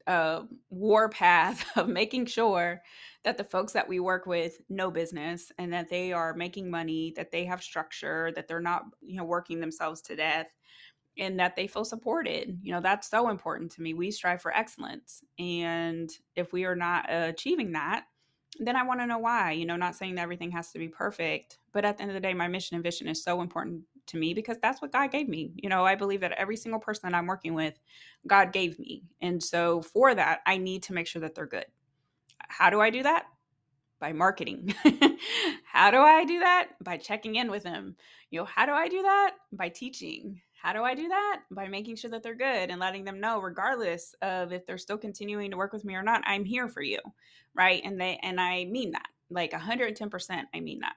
a 0.07 0.43
war 0.69 1.09
path 1.09 1.65
of 1.75 1.87
making 1.87 2.27
sure 2.27 2.81
that 3.23 3.37
the 3.37 3.43
folks 3.43 3.73
that 3.73 3.87
we 3.87 3.99
work 3.99 4.25
with 4.25 4.59
know 4.69 4.91
business 4.91 5.51
and 5.57 5.73
that 5.73 5.89
they 5.89 6.13
are 6.13 6.33
making 6.33 6.69
money, 6.69 7.13
that 7.15 7.31
they 7.31 7.45
have 7.45 7.63
structure, 7.63 8.31
that 8.35 8.47
they're 8.47 8.59
not, 8.59 8.83
you 9.01 9.17
know, 9.17 9.25
working 9.25 9.59
themselves 9.59 10.01
to 10.01 10.15
death 10.15 10.47
and 11.17 11.39
that 11.39 11.55
they 11.55 11.67
feel 11.67 11.83
supported. 11.83 12.59
You 12.61 12.71
know, 12.71 12.81
that's 12.81 13.09
so 13.09 13.29
important 13.29 13.71
to 13.73 13.81
me. 13.81 13.93
We 13.93 14.11
strive 14.11 14.41
for 14.41 14.55
excellence. 14.55 15.21
And 15.37 16.09
if 16.35 16.53
we 16.53 16.65
are 16.65 16.75
not 16.75 17.05
achieving 17.09 17.73
that, 17.73 18.05
then 18.59 18.75
I 18.75 18.83
want 18.83 18.99
to 19.01 19.07
know 19.07 19.17
why. 19.17 19.51
You 19.51 19.65
know, 19.65 19.75
not 19.75 19.95
saying 19.95 20.15
that 20.15 20.21
everything 20.21 20.51
has 20.51 20.71
to 20.71 20.79
be 20.79 20.87
perfect, 20.87 21.57
but 21.73 21.85
at 21.85 21.97
the 21.97 22.03
end 22.03 22.11
of 22.11 22.15
the 22.15 22.21
day, 22.21 22.33
my 22.33 22.47
mission 22.47 22.75
and 22.75 22.83
vision 22.83 23.07
is 23.07 23.23
so 23.23 23.41
important 23.41 23.81
to 24.09 24.17
me 24.17 24.33
because 24.33 24.57
that's 24.61 24.81
what 24.81 24.91
God 24.91 25.11
gave 25.11 25.27
me. 25.27 25.51
You 25.55 25.69
know, 25.69 25.85
I 25.85 25.95
believe 25.95 26.21
that 26.21 26.33
every 26.33 26.55
single 26.55 26.79
person 26.79 27.09
that 27.09 27.17
I'm 27.17 27.27
working 27.27 27.53
with, 27.53 27.79
God 28.27 28.53
gave 28.53 28.77
me. 28.79 29.03
And 29.21 29.41
so 29.41 29.81
for 29.81 30.13
that, 30.13 30.39
I 30.45 30.57
need 30.57 30.83
to 30.83 30.93
make 30.93 31.07
sure 31.07 31.21
that 31.21 31.35
they're 31.35 31.45
good. 31.45 31.65
How 32.37 32.69
do 32.69 32.81
I 32.81 32.89
do 32.89 33.03
that? 33.03 33.25
By 33.99 34.13
marketing. 34.13 34.73
how 35.65 35.91
do 35.91 35.97
I 35.99 36.25
do 36.25 36.39
that? 36.39 36.69
By 36.83 36.97
checking 36.97 37.35
in 37.35 37.51
with 37.51 37.63
them. 37.63 37.95
You 38.31 38.39
know, 38.39 38.45
how 38.45 38.65
do 38.65 38.71
I 38.71 38.87
do 38.87 39.01
that? 39.01 39.35
By 39.51 39.69
teaching. 39.69 40.41
How 40.53 40.73
do 40.73 40.83
I 40.83 40.93
do 40.93 41.07
that? 41.07 41.41
By 41.51 41.67
making 41.67 41.95
sure 41.95 42.11
that 42.11 42.23
they're 42.23 42.35
good 42.35 42.69
and 42.69 42.79
letting 42.79 43.05
them 43.05 43.19
know, 43.19 43.39
regardless 43.41 44.13
of 44.21 44.51
if 44.51 44.65
they're 44.65 44.77
still 44.77 44.97
continuing 44.97 45.51
to 45.51 45.57
work 45.57 45.73
with 45.73 45.85
me 45.85 45.95
or 45.95 46.03
not, 46.03 46.21
I'm 46.25 46.45
here 46.45 46.67
for 46.67 46.81
you. 46.81 46.99
Right. 47.53 47.81
And 47.83 47.99
they, 47.99 48.19
and 48.21 48.39
I 48.39 48.65
mean 48.65 48.91
that 48.91 49.07
like 49.29 49.51
110%. 49.51 50.43
I 50.53 50.59
mean 50.59 50.79
that. 50.79 50.95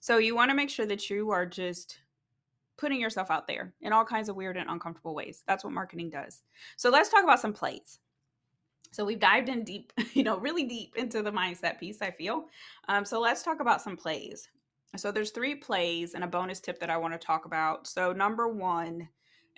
So 0.00 0.18
you 0.18 0.34
want 0.34 0.50
to 0.50 0.54
make 0.56 0.70
sure 0.70 0.86
that 0.86 1.08
you 1.10 1.30
are 1.30 1.46
just 1.46 1.98
putting 2.76 3.00
yourself 3.00 3.30
out 3.30 3.46
there 3.46 3.72
in 3.80 3.92
all 3.92 4.04
kinds 4.04 4.28
of 4.28 4.36
weird 4.36 4.56
and 4.56 4.68
uncomfortable 4.68 5.14
ways. 5.14 5.42
That's 5.46 5.64
what 5.64 5.72
marketing 5.72 6.10
does. 6.10 6.42
So 6.76 6.90
let's 6.90 7.08
talk 7.08 7.24
about 7.24 7.40
some 7.40 7.52
plays. 7.52 7.98
So 8.92 9.04
we've 9.04 9.18
dived 9.18 9.48
in 9.48 9.64
deep, 9.64 9.92
you 10.12 10.22
know, 10.22 10.38
really 10.38 10.64
deep 10.64 10.96
into 10.96 11.22
the 11.22 11.32
mindset 11.32 11.78
piece, 11.78 12.02
I 12.02 12.10
feel. 12.10 12.46
Um, 12.88 13.04
so 13.04 13.20
let's 13.20 13.42
talk 13.42 13.60
about 13.60 13.82
some 13.82 13.96
plays. 13.96 14.48
So 14.96 15.12
there's 15.12 15.30
three 15.30 15.54
plays 15.54 16.14
and 16.14 16.24
a 16.24 16.28
bonus 16.28 16.60
tip 16.60 16.78
that 16.80 16.90
I 16.90 16.96
want 16.96 17.12
to 17.12 17.18
talk 17.18 17.44
about. 17.44 17.86
So 17.86 18.12
number 18.12 18.48
one, 18.48 19.08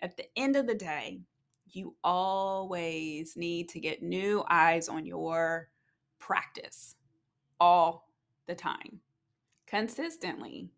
at 0.00 0.16
the 0.16 0.26
end 0.36 0.56
of 0.56 0.66
the 0.66 0.74
day, 0.74 1.20
you 1.66 1.94
always 2.02 3.36
need 3.36 3.68
to 3.70 3.80
get 3.80 4.02
new 4.02 4.44
eyes 4.48 4.88
on 4.88 5.04
your 5.04 5.68
practice 6.18 6.96
all 7.60 8.08
the 8.46 8.54
time, 8.54 9.00
consistently. 9.66 10.70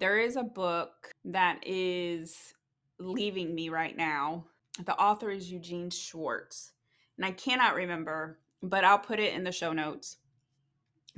There 0.00 0.18
is 0.18 0.36
a 0.36 0.42
book 0.42 1.12
that 1.26 1.60
is 1.62 2.54
leaving 2.98 3.54
me 3.54 3.68
right 3.68 3.94
now. 3.94 4.46
The 4.86 4.98
author 4.98 5.28
is 5.28 5.52
Eugene 5.52 5.90
Schwartz, 5.90 6.72
and 7.18 7.26
I 7.26 7.32
cannot 7.32 7.74
remember, 7.74 8.38
but 8.62 8.82
I'll 8.82 8.98
put 8.98 9.20
it 9.20 9.34
in 9.34 9.44
the 9.44 9.52
show 9.52 9.74
notes. 9.74 10.16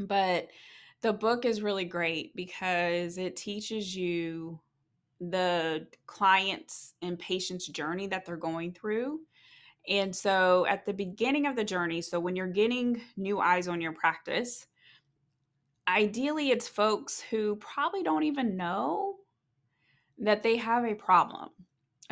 But 0.00 0.48
the 1.00 1.12
book 1.12 1.44
is 1.44 1.62
really 1.62 1.84
great 1.84 2.34
because 2.34 3.18
it 3.18 3.36
teaches 3.36 3.94
you 3.94 4.58
the 5.20 5.86
client's 6.06 6.94
and 7.02 7.16
patient's 7.20 7.68
journey 7.68 8.08
that 8.08 8.26
they're 8.26 8.36
going 8.36 8.72
through. 8.72 9.20
And 9.88 10.14
so 10.14 10.66
at 10.66 10.84
the 10.84 10.92
beginning 10.92 11.46
of 11.46 11.54
the 11.54 11.62
journey, 11.62 12.02
so 12.02 12.18
when 12.18 12.34
you're 12.34 12.48
getting 12.48 13.00
new 13.16 13.38
eyes 13.38 13.68
on 13.68 13.80
your 13.80 13.92
practice, 13.92 14.66
ideally 15.88 16.50
it's 16.50 16.68
folks 16.68 17.20
who 17.20 17.56
probably 17.56 18.02
don't 18.02 18.22
even 18.24 18.56
know 18.56 19.16
that 20.18 20.42
they 20.42 20.56
have 20.56 20.84
a 20.84 20.94
problem. 20.94 21.50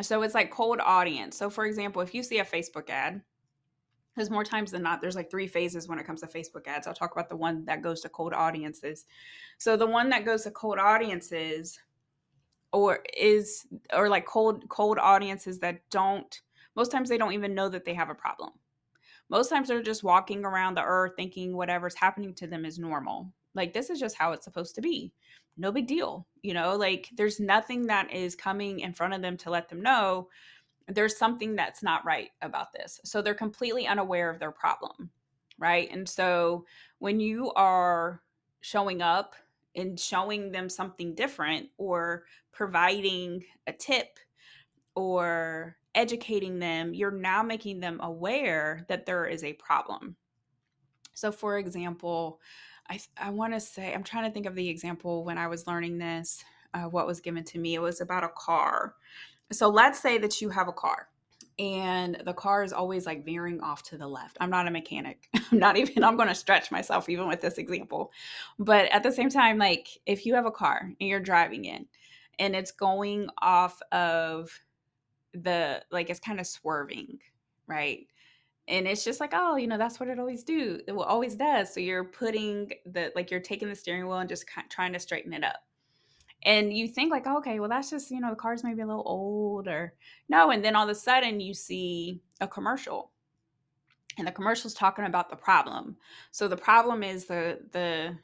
So 0.01 0.23
it's 0.23 0.33
like 0.33 0.51
cold 0.51 0.79
audience. 0.83 1.37
So 1.37 1.49
for 1.49 1.65
example, 1.65 2.01
if 2.01 2.13
you 2.13 2.23
see 2.23 2.39
a 2.39 2.45
Facebook 2.45 2.89
ad 2.89 3.21
because 4.13 4.29
more 4.29 4.43
times 4.43 4.71
than 4.71 4.83
not 4.83 5.01
there's 5.01 5.15
like 5.15 5.31
three 5.31 5.47
phases 5.47 5.87
when 5.87 5.99
it 5.99 6.05
comes 6.05 6.21
to 6.21 6.27
facebook 6.27 6.67
ads 6.67 6.87
i'll 6.87 6.93
talk 6.93 7.11
about 7.11 7.29
the 7.29 7.35
one 7.35 7.63
that 7.65 7.81
goes 7.81 8.01
to 8.01 8.09
cold 8.09 8.33
audiences 8.33 9.05
so 9.57 9.77
the 9.77 9.85
one 9.85 10.09
that 10.09 10.25
goes 10.25 10.43
to 10.43 10.51
cold 10.51 10.77
audiences 10.77 11.79
or 12.73 12.99
is 13.17 13.65
or 13.93 14.09
like 14.09 14.25
cold 14.25 14.67
cold 14.69 14.97
audiences 14.99 15.59
that 15.59 15.81
don't 15.89 16.41
most 16.75 16.91
times 16.91 17.09
they 17.09 17.17
don't 17.17 17.33
even 17.33 17.55
know 17.55 17.69
that 17.69 17.85
they 17.85 17.93
have 17.93 18.09
a 18.09 18.15
problem 18.15 18.51
most 19.29 19.49
times 19.49 19.67
they're 19.67 19.81
just 19.81 20.03
walking 20.03 20.45
around 20.45 20.75
the 20.75 20.83
earth 20.83 21.13
thinking 21.15 21.55
whatever's 21.55 21.95
happening 21.95 22.33
to 22.33 22.47
them 22.47 22.65
is 22.65 22.79
normal 22.79 23.31
like 23.55 23.73
this 23.73 23.89
is 23.89 23.99
just 23.99 24.15
how 24.15 24.31
it's 24.31 24.45
supposed 24.45 24.75
to 24.75 24.81
be 24.81 25.11
no 25.57 25.71
big 25.71 25.87
deal 25.87 26.25
you 26.41 26.53
know 26.53 26.75
like 26.75 27.09
there's 27.15 27.39
nothing 27.39 27.87
that 27.87 28.11
is 28.13 28.35
coming 28.35 28.79
in 28.79 28.93
front 28.93 29.13
of 29.13 29.21
them 29.21 29.37
to 29.37 29.49
let 29.49 29.69
them 29.69 29.81
know 29.81 30.27
there's 30.87 31.17
something 31.17 31.55
that's 31.55 31.83
not 31.83 32.05
right 32.05 32.29
about 32.41 32.73
this. 32.73 32.99
So 33.03 33.21
they're 33.21 33.33
completely 33.33 33.87
unaware 33.87 34.29
of 34.29 34.39
their 34.39 34.51
problem, 34.51 35.09
right? 35.57 35.89
And 35.91 36.07
so 36.07 36.65
when 36.99 37.19
you 37.19 37.51
are 37.53 38.21
showing 38.61 39.01
up 39.01 39.35
and 39.75 39.99
showing 39.99 40.51
them 40.51 40.69
something 40.69 41.15
different 41.15 41.69
or 41.77 42.25
providing 42.51 43.43
a 43.67 43.73
tip 43.73 44.19
or 44.95 45.77
educating 45.95 46.59
them, 46.59 46.93
you're 46.93 47.11
now 47.11 47.41
making 47.43 47.79
them 47.79 47.99
aware 48.01 48.85
that 48.89 49.05
there 49.05 49.25
is 49.25 49.43
a 49.43 49.53
problem. 49.53 50.15
So, 51.13 51.31
for 51.31 51.57
example, 51.57 52.39
I, 52.91 52.99
I 53.17 53.29
want 53.29 53.53
to 53.53 53.59
say, 53.61 53.93
I'm 53.93 54.03
trying 54.03 54.25
to 54.25 54.33
think 54.33 54.45
of 54.45 54.53
the 54.53 54.67
example 54.67 55.23
when 55.23 55.37
I 55.37 55.47
was 55.47 55.65
learning 55.65 55.97
this, 55.97 56.43
uh, 56.73 56.83
what 56.83 57.07
was 57.07 57.21
given 57.21 57.45
to 57.45 57.57
me. 57.57 57.75
It 57.75 57.81
was 57.81 58.01
about 58.01 58.25
a 58.25 58.29
car. 58.35 58.95
So 59.53 59.69
let's 59.69 60.01
say 60.01 60.17
that 60.17 60.41
you 60.41 60.49
have 60.49 60.67
a 60.67 60.73
car 60.73 61.07
and 61.57 62.21
the 62.25 62.33
car 62.33 62.63
is 62.63 62.73
always 62.73 63.05
like 63.05 63.23
veering 63.23 63.61
off 63.61 63.81
to 63.83 63.97
the 63.97 64.07
left. 64.07 64.35
I'm 64.41 64.49
not 64.49 64.67
a 64.67 64.71
mechanic. 64.71 65.29
I'm 65.51 65.59
not 65.59 65.77
even, 65.77 66.03
I'm 66.03 66.17
going 66.17 66.27
to 66.27 66.35
stretch 66.35 66.69
myself 66.69 67.07
even 67.07 67.29
with 67.29 67.39
this 67.39 67.57
example. 67.57 68.11
But 68.59 68.91
at 68.91 69.03
the 69.03 69.11
same 69.11 69.29
time, 69.29 69.57
like 69.57 69.87
if 70.05 70.25
you 70.25 70.35
have 70.35 70.45
a 70.45 70.51
car 70.51 70.91
and 70.99 71.09
you're 71.09 71.21
driving 71.21 71.63
in 71.63 71.85
and 72.39 72.57
it's 72.57 72.71
going 72.73 73.29
off 73.41 73.81
of 73.93 74.51
the, 75.33 75.81
like 75.91 76.09
it's 76.09 76.19
kind 76.19 76.41
of 76.41 76.47
swerving, 76.47 77.19
right? 77.67 78.05
And 78.71 78.87
it's 78.87 79.03
just 79.03 79.19
like 79.19 79.31
oh 79.33 79.57
you 79.57 79.67
know 79.67 79.77
that's 79.77 79.99
what 79.99 80.09
it 80.09 80.17
always 80.17 80.43
do 80.43 80.79
it 80.87 80.91
always 80.93 81.35
does. 81.35 81.73
So 81.73 81.79
you're 81.79 82.05
putting 82.05 82.71
the 82.85 83.11
like 83.15 83.29
you're 83.29 83.39
taking 83.39 83.69
the 83.69 83.75
steering 83.75 84.07
wheel 84.07 84.17
and 84.17 84.29
just 84.29 84.45
trying 84.69 84.93
to 84.93 84.99
straighten 84.99 85.33
it 85.33 85.43
up. 85.43 85.63
And 86.43 86.75
you 86.75 86.87
think 86.87 87.11
like 87.11 87.27
okay 87.27 87.59
well 87.59 87.69
that's 87.69 87.91
just 87.91 88.09
you 88.09 88.19
know 88.19 88.31
the 88.31 88.35
car's 88.35 88.63
maybe 88.63 88.81
a 88.81 88.87
little 88.87 89.03
old 89.05 89.67
or 89.67 89.93
no 90.29 90.49
and 90.49 90.63
then 90.63 90.75
all 90.75 90.85
of 90.85 90.89
a 90.89 90.95
sudden 90.95 91.39
you 91.39 91.53
see 91.53 92.21
a 92.39 92.47
commercial. 92.47 93.11
And 94.17 94.27
the 94.27 94.31
commercial's 94.31 94.73
talking 94.73 95.05
about 95.05 95.29
the 95.29 95.37
problem. 95.37 95.95
So 96.31 96.47
the 96.47 96.57
problem 96.57 97.03
is 97.03 97.25
the 97.25 97.59
the 97.71 98.17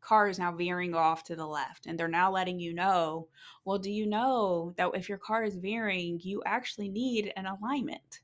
car 0.00 0.28
is 0.28 0.38
now 0.38 0.52
veering 0.52 0.94
off 0.94 1.24
to 1.24 1.34
the 1.34 1.46
left 1.46 1.86
and 1.86 1.98
they're 1.98 2.08
now 2.08 2.30
letting 2.30 2.58
you 2.58 2.74
know 2.74 3.26
well 3.64 3.78
do 3.78 3.90
you 3.90 4.06
know 4.06 4.74
that 4.76 4.90
if 4.92 5.08
your 5.08 5.16
car 5.16 5.44
is 5.44 5.56
veering 5.56 6.20
you 6.22 6.42
actually 6.44 6.90
need 6.90 7.32
an 7.36 7.46
alignment 7.46 8.20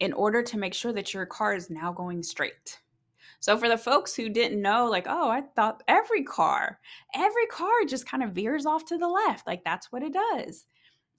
in 0.00 0.12
order 0.12 0.42
to 0.42 0.58
make 0.58 0.74
sure 0.74 0.92
that 0.92 1.14
your 1.14 1.26
car 1.26 1.54
is 1.54 1.70
now 1.70 1.92
going 1.92 2.22
straight 2.22 2.80
so 3.44 3.58
for 3.58 3.68
the 3.68 3.76
folks 3.76 4.14
who 4.14 4.30
didn't 4.30 4.62
know, 4.62 4.86
like, 4.86 5.04
oh, 5.06 5.28
I 5.28 5.42
thought 5.54 5.82
every 5.86 6.22
car, 6.22 6.80
every 7.14 7.44
car 7.48 7.84
just 7.86 8.08
kind 8.08 8.22
of 8.22 8.32
veers 8.32 8.64
off 8.64 8.86
to 8.86 8.96
the 8.96 9.06
left. 9.06 9.46
Like 9.46 9.62
that's 9.62 9.92
what 9.92 10.02
it 10.02 10.14
does. 10.14 10.64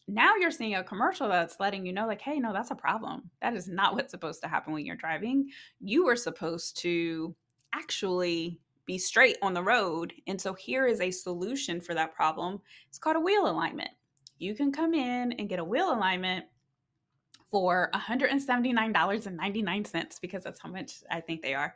Now 0.07 0.35
you're 0.35 0.49
seeing 0.49 0.73
a 0.73 0.83
commercial 0.83 1.29
that's 1.29 1.59
letting 1.59 1.85
you 1.85 1.93
know, 1.93 2.07
like, 2.07 2.21
hey, 2.21 2.39
no, 2.39 2.51
that's 2.51 2.71
a 2.71 2.75
problem. 2.75 3.29
That 3.43 3.55
is 3.55 3.67
not 3.67 3.93
what's 3.93 4.09
supposed 4.09 4.41
to 4.41 4.47
happen 4.47 4.73
when 4.73 4.87
you're 4.87 4.95
driving. 4.95 5.51
You 5.79 6.05
were 6.05 6.15
supposed 6.15 6.77
to 6.77 7.35
actually 7.75 8.59
be 8.87 8.97
straight 8.97 9.37
on 9.43 9.53
the 9.53 9.61
road. 9.61 10.11
And 10.25 10.41
so 10.41 10.55
here 10.55 10.87
is 10.87 11.01
a 11.01 11.11
solution 11.11 11.79
for 11.79 11.93
that 11.93 12.15
problem. 12.15 12.59
It's 12.89 12.97
called 12.97 13.17
a 13.17 13.19
wheel 13.19 13.47
alignment. 13.47 13.91
You 14.39 14.55
can 14.55 14.71
come 14.71 14.95
in 14.95 15.33
and 15.33 15.47
get 15.47 15.59
a 15.59 15.63
wheel 15.63 15.93
alignment 15.93 16.45
for 17.55 17.89
$179.99 17.93 20.19
because 20.19 20.43
that's 20.43 20.59
how 20.59 20.67
much 20.67 20.95
I 21.09 21.21
think 21.21 21.41
they 21.41 21.53
are. 21.53 21.73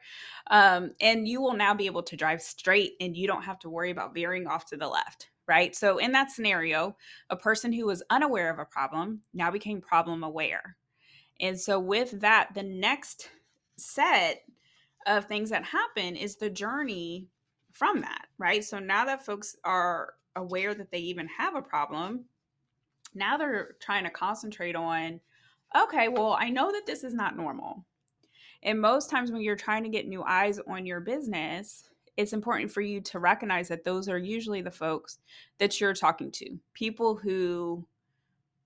Um, 0.52 0.92
and 1.00 1.26
you 1.26 1.40
will 1.40 1.54
now 1.54 1.74
be 1.74 1.86
able 1.86 2.04
to 2.04 2.18
drive 2.18 2.42
straight 2.42 2.96
and 3.00 3.16
you 3.16 3.28
don't 3.28 3.44
have 3.44 3.60
to 3.60 3.70
worry 3.70 3.90
about 3.90 4.14
veering 4.14 4.46
off 4.46 4.66
to 4.66 4.76
the 4.76 4.90
left, 4.90 5.30
right? 5.48 5.74
So, 5.74 5.98
in 5.98 6.12
that 6.12 6.32
scenario, 6.32 6.98
a 7.30 7.38
person 7.38 7.72
who 7.72 7.86
was 7.86 8.04
unaware 8.10 8.52
of 8.52 8.60
a 8.60 8.66
problem 8.66 9.22
now 9.34 9.52
became 9.52 9.80
problem 9.80 10.22
aware. 10.22 10.76
And 11.40 11.58
so, 11.58 11.80
with 11.80 12.20
that, 12.20 12.50
the 12.54 12.64
next 12.64 13.30
set 13.78 14.42
of 15.08 15.28
things 15.28 15.50
that 15.52 15.64
happen 15.64 16.18
is 16.18 16.36
the 16.36 16.50
journey 16.50 17.30
from 17.72 18.02
that, 18.02 18.26
right? 18.38 18.66
So, 18.66 18.80
now 18.80 19.06
that 19.06 19.26
folks 19.26 19.56
are 19.64 20.16
aware 20.36 20.74
that 20.74 20.92
they 20.92 21.00
even 21.00 21.30
have 21.38 21.56
a 21.56 21.62
problem, 21.62 22.26
now 23.16 23.38
they're 23.38 23.78
trying 23.80 24.04
to 24.04 24.10
concentrate 24.10 24.76
on 24.76 25.22
okay, 25.76 26.08
well, 26.08 26.36
I 26.40 26.50
know 26.50 26.72
that 26.72 26.86
this 26.86 27.04
is 27.04 27.14
not 27.14 27.38
normal. 27.38 27.86
And 28.64 28.82
most 28.82 29.10
times 29.10 29.32
when 29.32 29.42
you're 29.42 29.56
trying 29.56 29.84
to 29.84 29.90
get 29.90 30.08
new 30.08 30.24
eyes 30.24 30.60
on 30.68 30.86
your 30.86 31.00
business, 31.00 31.90
it's 32.18 32.34
important 32.34 32.72
for 32.72 32.82
you 32.82 33.00
to 33.02 33.20
recognize 33.20 33.70
that 33.70 33.86
those 33.86 34.10
are 34.10 34.18
usually 34.18 34.62
the 34.62 34.72
folks 34.72 35.20
that 35.58 35.80
you're 35.80 35.94
talking 35.94 36.32
to. 36.32 36.58
People 36.74 37.16
who 37.16 37.86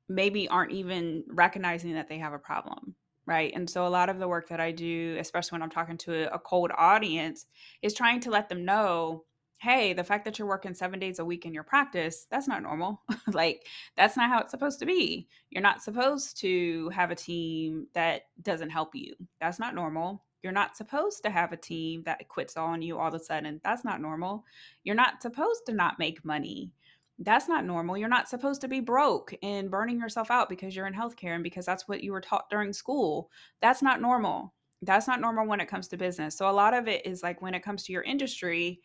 maybe 0.09 0.47
aren't 0.47 0.71
even 0.71 1.23
recognizing 1.27 1.93
that 1.93 2.09
they 2.09 2.17
have 2.17 2.33
a 2.33 2.39
problem, 2.39 2.95
right? 3.25 3.53
And 3.55 3.69
so 3.69 3.85
a 3.85 3.89
lot 3.89 4.09
of 4.09 4.17
the 4.17 4.27
work 4.27 4.49
that 4.49 4.59
I 4.59 4.71
do, 4.71 5.17
especially 5.19 5.55
when 5.55 5.63
I'm 5.63 5.69
talking 5.69 5.97
to 5.99 6.33
a 6.33 6.39
cold 6.39 6.71
audience, 6.75 7.45
is 7.81 7.93
trying 7.93 8.19
to 8.21 8.31
let 8.31 8.49
them 8.49 8.65
know 8.65 9.23
hey, 9.63 9.93
the 9.93 10.03
fact 10.03 10.25
that 10.25 10.37
you're 10.37 10.47
working 10.47 10.73
seven 10.73 10.99
days 10.99 11.19
a 11.19 11.25
week 11.25 11.45
in 11.45 11.53
your 11.53 11.63
practice, 11.63 12.27
that's 12.29 12.49
not 12.49 12.61
normal. 12.61 13.01
like, 13.33 13.65
that's 13.95 14.17
not 14.17 14.29
how 14.29 14.39
it's 14.39 14.51
supposed 14.51 14.77
to 14.79 14.85
be. 14.85 15.25
You're 15.51 15.63
not 15.63 15.81
supposed 15.81 16.37
to 16.41 16.89
have 16.89 17.11
a 17.11 17.15
team 17.15 17.87
that 17.93 18.23
doesn't 18.41 18.71
help 18.71 18.93
you. 18.93 19.13
That's 19.39 19.59
not 19.59 19.73
normal. 19.73 20.25
You're 20.43 20.51
not 20.51 20.75
supposed 20.75 21.23
to 21.23 21.29
have 21.29 21.53
a 21.53 21.57
team 21.57 22.03
that 22.03 22.27
quits 22.27 22.57
on 22.57 22.81
you 22.81 22.99
all 22.99 23.07
of 23.07 23.13
a 23.13 23.19
sudden. 23.19 23.61
That's 23.63 23.85
not 23.85 24.01
normal. 24.01 24.43
You're 24.83 24.95
not 24.95 25.21
supposed 25.21 25.65
to 25.67 25.73
not 25.73 25.97
make 25.97 26.25
money. 26.25 26.73
That's 27.17 27.47
not 27.47 27.63
normal. 27.63 27.97
You're 27.97 28.09
not 28.09 28.27
supposed 28.27 28.59
to 28.61 28.67
be 28.67 28.81
broke 28.81 29.33
and 29.41 29.71
burning 29.71 29.97
yourself 29.97 30.29
out 30.29 30.49
because 30.49 30.75
you're 30.75 30.87
in 30.87 30.93
healthcare 30.93 31.35
and 31.35 31.43
because 31.43 31.65
that's 31.65 31.87
what 31.87 32.03
you 32.03 32.11
were 32.11 32.19
taught 32.19 32.49
during 32.49 32.73
school. 32.73 33.31
That's 33.61 33.81
not 33.81 34.01
normal. 34.01 34.53
That's 34.85 35.07
not 35.07 35.21
normal 35.21 35.47
when 35.47 35.61
it 35.61 35.69
comes 35.69 35.87
to 35.89 35.97
business. 35.97 36.35
So, 36.35 36.49
a 36.49 36.51
lot 36.51 36.73
of 36.73 36.87
it 36.87 37.05
is 37.05 37.23
like 37.23 37.41
when 37.41 37.53
it 37.53 37.63
comes 37.63 37.83
to 37.83 37.93
your 37.93 38.03
industry, 38.03 38.81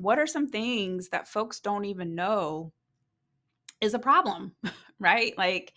what 0.00 0.18
are 0.18 0.26
some 0.26 0.48
things 0.48 1.10
that 1.10 1.28
folks 1.28 1.60
don't 1.60 1.84
even 1.84 2.14
know 2.14 2.72
is 3.80 3.92
a 3.94 3.98
problem 3.98 4.54
right? 4.98 5.36
Like 5.36 5.74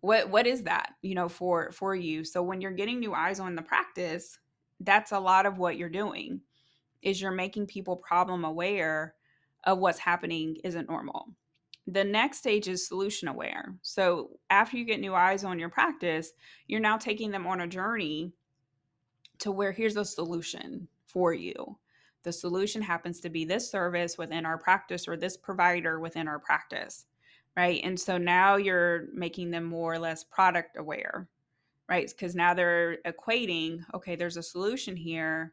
what 0.00 0.30
what 0.30 0.46
is 0.46 0.62
that 0.64 0.94
you 1.02 1.14
know 1.14 1.28
for 1.28 1.70
for 1.72 1.94
you? 1.94 2.24
So 2.24 2.42
when 2.42 2.60
you're 2.60 2.70
getting 2.70 3.00
new 3.00 3.12
eyes 3.12 3.40
on 3.40 3.54
the 3.54 3.62
practice 3.62 4.38
that's 4.80 5.12
a 5.12 5.18
lot 5.18 5.46
of 5.46 5.58
what 5.58 5.76
you're 5.76 5.88
doing 5.88 6.40
is 7.00 7.20
you're 7.20 7.30
making 7.30 7.66
people 7.66 7.96
problem 7.96 8.44
aware 8.44 9.14
of 9.64 9.78
what's 9.78 9.98
happening 9.98 10.56
isn't 10.64 10.88
normal. 10.88 11.28
The 11.86 12.04
next 12.04 12.38
stage 12.38 12.68
is 12.68 12.86
solution 12.86 13.28
aware. 13.28 13.74
So 13.80 14.38
after 14.50 14.76
you 14.76 14.84
get 14.84 15.00
new 15.00 15.14
eyes 15.14 15.44
on 15.44 15.58
your 15.58 15.70
practice 15.70 16.32
you're 16.66 16.80
now 16.80 16.96
taking 16.96 17.30
them 17.30 17.46
on 17.46 17.60
a 17.60 17.66
journey 17.66 18.32
to 19.38 19.52
where 19.52 19.72
here's 19.72 19.96
a 19.96 20.04
solution 20.04 20.88
for 21.06 21.34
you 21.34 21.78
the 22.26 22.32
solution 22.32 22.82
happens 22.82 23.20
to 23.20 23.30
be 23.30 23.44
this 23.44 23.70
service 23.70 24.18
within 24.18 24.44
our 24.44 24.58
practice 24.58 25.06
or 25.06 25.16
this 25.16 25.36
provider 25.36 26.00
within 26.00 26.26
our 26.26 26.40
practice, 26.40 27.06
right? 27.56 27.80
And 27.84 27.98
so 27.98 28.18
now 28.18 28.56
you're 28.56 29.04
making 29.14 29.52
them 29.52 29.62
more 29.62 29.94
or 29.94 29.98
less 30.00 30.24
product 30.24 30.76
aware, 30.76 31.28
right? 31.88 32.08
Because 32.08 32.34
now 32.34 32.52
they're 32.52 32.98
equating, 33.06 33.78
okay, 33.94 34.16
there's 34.16 34.36
a 34.36 34.42
solution 34.42 34.96
here. 34.96 35.52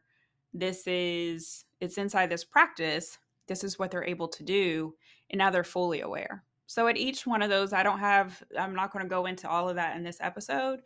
This 0.52 0.84
is, 0.88 1.64
it's 1.80 1.96
inside 1.96 2.28
this 2.28 2.42
practice. 2.42 3.18
This 3.46 3.62
is 3.62 3.78
what 3.78 3.92
they're 3.92 4.02
able 4.02 4.26
to 4.26 4.42
do. 4.42 4.96
And 5.30 5.38
now 5.38 5.50
they're 5.50 5.62
fully 5.62 6.00
aware. 6.00 6.42
So 6.66 6.88
at 6.88 6.96
each 6.96 7.24
one 7.24 7.40
of 7.40 7.50
those, 7.50 7.72
I 7.72 7.84
don't 7.84 8.00
have, 8.00 8.42
I'm 8.58 8.74
not 8.74 8.92
going 8.92 9.04
to 9.04 9.08
go 9.08 9.26
into 9.26 9.48
all 9.48 9.68
of 9.68 9.76
that 9.76 9.96
in 9.96 10.02
this 10.02 10.18
episode, 10.20 10.82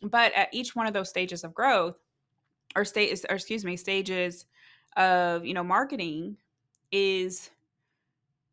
but 0.00 0.32
at 0.34 0.54
each 0.54 0.76
one 0.76 0.86
of 0.86 0.92
those 0.92 1.08
stages 1.08 1.42
of 1.42 1.54
growth, 1.54 1.98
or 2.76 2.84
state, 2.84 3.24
or 3.28 3.34
excuse 3.34 3.64
me, 3.64 3.76
stages 3.76 4.46
of 4.96 5.44
you 5.44 5.54
know 5.54 5.64
marketing 5.64 6.36
is 6.92 7.50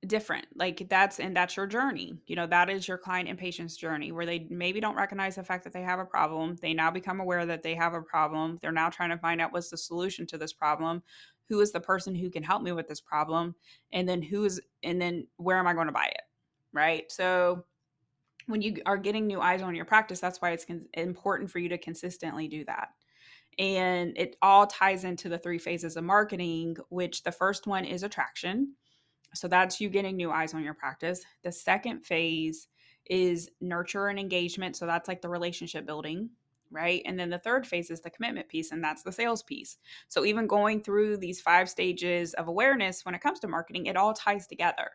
different 0.07 0.47
like 0.55 0.87
that's 0.89 1.19
and 1.19 1.35
that's 1.35 1.55
your 1.55 1.67
journey 1.67 2.17
you 2.25 2.35
know 2.35 2.47
that 2.47 2.71
is 2.71 2.87
your 2.87 2.97
client 2.97 3.29
and 3.29 3.37
patient's 3.37 3.77
journey 3.77 4.11
where 4.11 4.25
they 4.25 4.47
maybe 4.49 4.79
don't 4.79 4.95
recognize 4.95 5.35
the 5.35 5.43
fact 5.43 5.63
that 5.63 5.71
they 5.73 5.83
have 5.83 5.99
a 5.99 6.05
problem 6.05 6.55
they 6.59 6.73
now 6.73 6.89
become 6.89 7.19
aware 7.19 7.45
that 7.45 7.61
they 7.61 7.75
have 7.75 7.93
a 7.93 8.01
problem 8.01 8.57
they're 8.61 8.71
now 8.71 8.89
trying 8.89 9.11
to 9.11 9.17
find 9.17 9.39
out 9.39 9.53
what's 9.53 9.69
the 9.69 9.77
solution 9.77 10.25
to 10.25 10.39
this 10.39 10.53
problem 10.53 11.03
who 11.47 11.59
is 11.59 11.71
the 11.71 11.79
person 11.79 12.15
who 12.15 12.31
can 12.31 12.41
help 12.41 12.63
me 12.63 12.71
with 12.71 12.87
this 12.87 13.01
problem 13.01 13.53
and 13.93 14.09
then 14.09 14.23
who 14.23 14.43
is 14.43 14.59
and 14.81 14.99
then 14.99 15.27
where 15.37 15.59
am 15.59 15.67
i 15.67 15.73
going 15.73 15.87
to 15.87 15.93
buy 15.93 16.05
it 16.05 16.21
right? 16.73 17.11
So 17.11 17.65
when 18.47 18.61
you 18.61 18.81
are 18.85 18.97
getting 18.97 19.27
new 19.27 19.39
eyes 19.39 19.61
on 19.61 19.75
your 19.75 19.85
practice 19.85 20.19
that's 20.19 20.41
why 20.41 20.51
it's 20.51 20.65
important 20.95 21.49
for 21.49 21.59
you 21.59 21.69
to 21.69 21.77
consistently 21.77 22.47
do 22.47 22.65
that 22.65 22.89
and 23.57 24.17
it 24.17 24.35
all 24.41 24.65
ties 24.67 25.03
into 25.03 25.29
the 25.29 25.37
three 25.37 25.57
phases 25.57 25.97
of 25.97 26.03
marketing, 26.03 26.77
which 26.89 27.23
the 27.23 27.31
first 27.31 27.67
one 27.67 27.85
is 27.85 28.03
attraction. 28.03 28.73
So 29.33 29.47
that's 29.47 29.79
you 29.79 29.89
getting 29.89 30.15
new 30.15 30.31
eyes 30.31 30.53
on 30.53 30.63
your 30.63 30.73
practice. 30.73 31.23
The 31.43 31.51
second 31.51 32.05
phase 32.05 32.67
is 33.05 33.49
nurture 33.59 34.07
and 34.07 34.19
engagement. 34.19 34.75
So 34.75 34.85
that's 34.85 35.07
like 35.07 35.21
the 35.21 35.29
relationship 35.29 35.85
building, 35.85 36.29
right? 36.69 37.01
And 37.05 37.19
then 37.19 37.29
the 37.29 37.39
third 37.39 37.65
phase 37.65 37.89
is 37.89 38.01
the 38.01 38.09
commitment 38.09 38.47
piece, 38.47 38.71
and 38.71 38.83
that's 38.83 39.03
the 39.03 39.11
sales 39.11 39.43
piece. 39.43 39.77
So 40.07 40.25
even 40.25 40.47
going 40.47 40.81
through 40.81 41.17
these 41.17 41.41
five 41.41 41.69
stages 41.69 42.33
of 42.35 42.47
awareness 42.47 43.05
when 43.05 43.15
it 43.15 43.21
comes 43.21 43.39
to 43.39 43.47
marketing, 43.47 43.85
it 43.85 43.97
all 43.97 44.13
ties 44.13 44.47
together. 44.47 44.91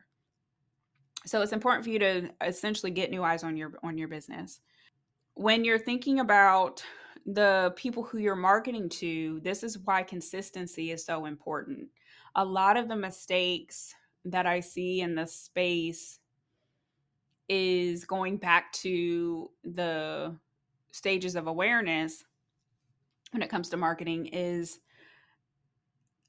So 1.24 1.42
it's 1.42 1.52
important 1.52 1.84
for 1.84 1.90
you 1.90 1.98
to 1.98 2.30
essentially 2.44 2.92
get 2.92 3.10
new 3.10 3.22
eyes 3.22 3.42
on 3.42 3.56
your 3.56 3.72
on 3.82 3.98
your 3.98 4.08
business. 4.08 4.60
When 5.34 5.64
you're 5.64 5.78
thinking 5.78 6.20
about 6.20 6.82
the 7.26 7.72
people 7.76 8.04
who 8.04 8.18
you're 8.18 8.36
marketing 8.36 8.88
to, 8.88 9.40
this 9.42 9.62
is 9.64 9.78
why 9.78 10.02
consistency 10.02 10.92
is 10.92 11.04
so 11.04 11.26
important. 11.26 11.88
A 12.36 12.44
lot 12.44 12.76
of 12.76 12.88
the 12.88 12.96
mistakes 12.96 13.94
that 14.24 14.46
I 14.46 14.60
see 14.60 15.00
in 15.00 15.14
the 15.16 15.26
space 15.26 16.20
is 17.48 18.04
going 18.04 18.36
back 18.36 18.72
to 18.72 19.50
the 19.64 20.36
stages 20.92 21.36
of 21.36 21.46
awareness 21.46 22.24
when 23.32 23.42
it 23.42 23.50
comes 23.50 23.68
to 23.70 23.76
marketing 23.76 24.26
is 24.26 24.78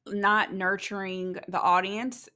not 0.07 0.53
nurturing 0.53 1.37
the 1.47 1.59
audience 1.59 2.27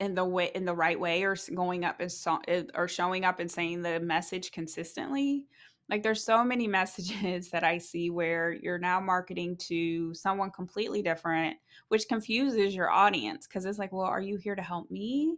in 0.00 0.14
the 0.14 0.24
way 0.24 0.50
in 0.54 0.64
the 0.64 0.74
right 0.74 0.98
way 0.98 1.22
or 1.22 1.36
going 1.54 1.84
up 1.84 2.00
and 2.00 2.10
so, 2.10 2.40
or 2.74 2.88
showing 2.88 3.24
up 3.24 3.38
and 3.38 3.50
saying 3.50 3.82
the 3.82 4.00
message 4.00 4.50
consistently 4.50 5.44
like 5.92 6.02
there's 6.02 6.24
so 6.24 6.42
many 6.42 6.66
messages 6.80 7.50
that 7.50 7.62
I 7.62 7.78
see 7.78 8.10
where 8.10 8.52
you're 8.52 8.78
now 8.78 8.98
marketing 8.98 9.56
to 9.68 10.12
someone 10.14 10.50
completely 10.50 11.02
different, 11.02 11.58
which 11.88 12.08
confuses 12.08 12.74
your 12.74 12.90
audience 12.90 13.46
because 13.46 13.66
it's 13.66 13.78
like, 13.78 13.92
well, 13.92 14.06
are 14.06 14.20
you 14.20 14.38
here 14.38 14.56
to 14.56 14.62
help 14.62 14.90
me? 14.90 15.36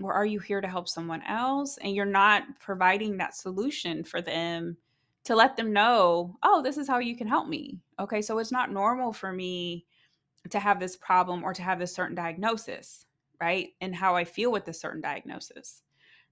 Or 0.00 0.12
are 0.12 0.26
you 0.26 0.38
here 0.38 0.60
to 0.60 0.68
help 0.68 0.88
someone 0.88 1.22
else? 1.22 1.78
And 1.78 1.96
you're 1.96 2.04
not 2.04 2.44
providing 2.60 3.16
that 3.16 3.34
solution 3.34 4.04
for 4.04 4.20
them 4.20 4.76
to 5.24 5.34
let 5.34 5.56
them 5.56 5.72
know, 5.72 6.36
oh, 6.42 6.62
this 6.62 6.76
is 6.76 6.86
how 6.86 6.98
you 6.98 7.16
can 7.16 7.26
help 7.26 7.48
me. 7.48 7.80
Okay, 7.98 8.22
so 8.22 8.38
it's 8.38 8.52
not 8.52 8.70
normal 8.70 9.12
for 9.12 9.32
me 9.32 9.86
to 10.50 10.60
have 10.60 10.78
this 10.78 10.96
problem 10.96 11.42
or 11.42 11.52
to 11.52 11.62
have 11.62 11.78
this 11.78 11.94
certain 11.94 12.14
diagnosis, 12.14 13.06
right? 13.40 13.70
And 13.80 13.94
how 13.94 14.14
I 14.14 14.24
feel 14.24 14.52
with 14.52 14.66
this 14.66 14.80
certain 14.80 15.00
diagnosis. 15.00 15.82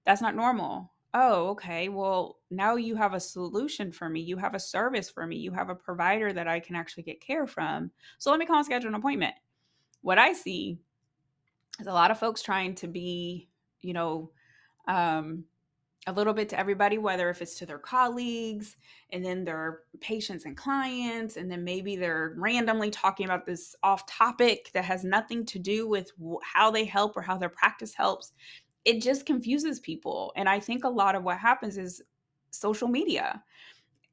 That's 0.05 0.21
not 0.21 0.35
normal. 0.35 0.91
Oh, 1.13 1.49
okay. 1.49 1.89
Well, 1.89 2.39
now 2.51 2.75
you 2.75 2.95
have 2.95 3.13
a 3.13 3.19
solution 3.19 3.91
for 3.91 4.09
me. 4.09 4.19
You 4.21 4.37
have 4.37 4.53
a 4.55 4.59
service 4.59 5.09
for 5.09 5.25
me. 5.25 5.37
You 5.37 5.51
have 5.51 5.69
a 5.69 5.75
provider 5.75 6.33
that 6.33 6.47
I 6.47 6.59
can 6.59 6.75
actually 6.75 7.03
get 7.03 7.21
care 7.21 7.47
from. 7.47 7.91
So 8.17 8.29
let 8.29 8.39
me 8.39 8.45
call 8.45 8.57
and 8.57 8.65
schedule 8.65 8.89
an 8.89 8.95
appointment. 8.95 9.35
What 10.01 10.19
I 10.19 10.33
see 10.33 10.79
is 11.79 11.87
a 11.87 11.93
lot 11.93 12.11
of 12.11 12.19
folks 12.19 12.41
trying 12.41 12.75
to 12.75 12.87
be, 12.87 13.49
you 13.81 13.93
know, 13.93 14.31
um, 14.87 15.45
a 16.07 16.13
little 16.13 16.33
bit 16.33 16.49
to 16.49 16.59
everybody, 16.59 16.97
whether 16.97 17.29
if 17.29 17.41
it's 17.41 17.55
to 17.59 17.65
their 17.65 17.79
colleagues 17.79 18.77
and 19.11 19.25
then 19.25 19.43
their 19.43 19.81
patients 19.99 20.45
and 20.45 20.55
clients, 20.55 21.35
and 21.35 21.51
then 21.51 21.63
maybe 21.63 21.97
they're 21.97 22.33
randomly 22.37 22.89
talking 22.89 23.25
about 23.25 23.45
this 23.45 23.75
off 23.83 24.05
topic 24.07 24.71
that 24.73 24.85
has 24.85 25.03
nothing 25.03 25.45
to 25.45 25.59
do 25.59 25.87
with 25.87 26.11
how 26.43 26.71
they 26.71 26.85
help 26.85 27.17
or 27.17 27.21
how 27.21 27.37
their 27.37 27.49
practice 27.49 27.93
helps. 27.93 28.31
It 28.85 29.01
just 29.01 29.25
confuses 29.25 29.79
people. 29.79 30.31
And 30.35 30.47
I 30.47 30.59
think 30.59 30.83
a 30.83 30.89
lot 30.89 31.15
of 31.15 31.23
what 31.23 31.37
happens 31.37 31.77
is 31.77 32.01
social 32.51 32.87
media. 32.87 33.43